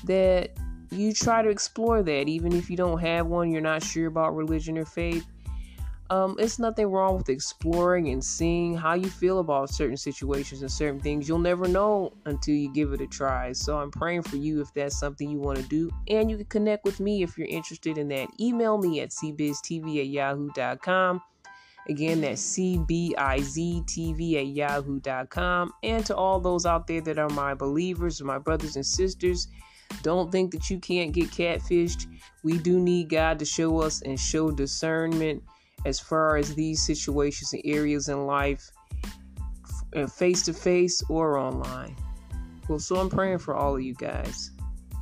that 0.04 0.50
you 0.90 1.12
try 1.12 1.42
to 1.42 1.48
explore 1.48 2.02
that 2.02 2.28
even 2.28 2.52
if 2.52 2.70
you 2.70 2.76
don't 2.76 2.98
have 2.98 3.26
one, 3.26 3.50
you're 3.50 3.60
not 3.60 3.82
sure 3.82 4.06
about 4.06 4.34
religion 4.34 4.78
or 4.78 4.84
faith 4.84 5.26
um, 6.12 6.36
it's 6.38 6.58
nothing 6.58 6.88
wrong 6.88 7.16
with 7.16 7.30
exploring 7.30 8.10
and 8.10 8.22
seeing 8.22 8.76
how 8.76 8.92
you 8.92 9.08
feel 9.08 9.38
about 9.38 9.70
certain 9.70 9.96
situations 9.96 10.60
and 10.60 10.70
certain 10.70 11.00
things. 11.00 11.26
You'll 11.26 11.38
never 11.38 11.66
know 11.66 12.12
until 12.26 12.54
you 12.54 12.70
give 12.70 12.92
it 12.92 13.00
a 13.00 13.06
try. 13.06 13.52
So 13.52 13.78
I'm 13.78 13.90
praying 13.90 14.24
for 14.24 14.36
you 14.36 14.60
if 14.60 14.74
that's 14.74 14.98
something 14.98 15.30
you 15.30 15.38
want 15.38 15.56
to 15.60 15.64
do. 15.64 15.90
And 16.08 16.30
you 16.30 16.36
can 16.36 16.44
connect 16.46 16.84
with 16.84 17.00
me 17.00 17.22
if 17.22 17.38
you're 17.38 17.48
interested 17.48 17.96
in 17.96 18.08
that. 18.08 18.28
Email 18.38 18.76
me 18.76 19.00
at 19.00 19.08
cbiztv 19.08 20.00
at 20.00 20.06
yahoo.com. 20.08 21.22
Again, 21.88 22.20
that's 22.20 22.58
cbiztv 22.58 24.34
at 24.34 24.46
yahoo.com. 24.48 25.72
And 25.82 26.04
to 26.04 26.14
all 26.14 26.40
those 26.40 26.66
out 26.66 26.86
there 26.86 27.00
that 27.00 27.18
are 27.18 27.30
my 27.30 27.54
believers, 27.54 28.22
my 28.22 28.38
brothers 28.38 28.76
and 28.76 28.84
sisters, 28.84 29.48
don't 30.02 30.30
think 30.30 30.52
that 30.52 30.68
you 30.68 30.78
can't 30.78 31.12
get 31.12 31.30
catfished. 31.30 32.06
We 32.42 32.58
do 32.58 32.78
need 32.78 33.08
God 33.08 33.38
to 33.38 33.46
show 33.46 33.80
us 33.80 34.02
and 34.02 34.20
show 34.20 34.50
discernment 34.50 35.42
as 35.84 35.98
far 36.00 36.36
as 36.36 36.54
these 36.54 36.84
situations 36.84 37.52
and 37.52 37.62
areas 37.64 38.08
in 38.08 38.26
life, 38.26 38.70
face 40.16 40.42
to 40.42 40.52
face 40.52 41.02
or 41.08 41.38
online. 41.38 41.96
Well, 42.68 42.78
so 42.78 42.96
I'm 42.96 43.10
praying 43.10 43.38
for 43.38 43.54
all 43.54 43.74
of 43.74 43.82
you 43.82 43.94
guys. 43.94 44.50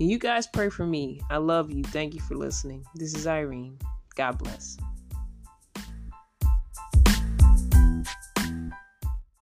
And 0.00 0.10
you 0.10 0.18
guys 0.18 0.46
pray 0.46 0.70
for 0.70 0.86
me. 0.86 1.20
I 1.30 1.36
love 1.36 1.70
you. 1.70 1.84
Thank 1.84 2.14
you 2.14 2.20
for 2.20 2.34
listening. 2.34 2.84
This 2.94 3.14
is 3.14 3.26
Irene. 3.26 3.78
God 4.16 4.38
bless. 4.38 4.78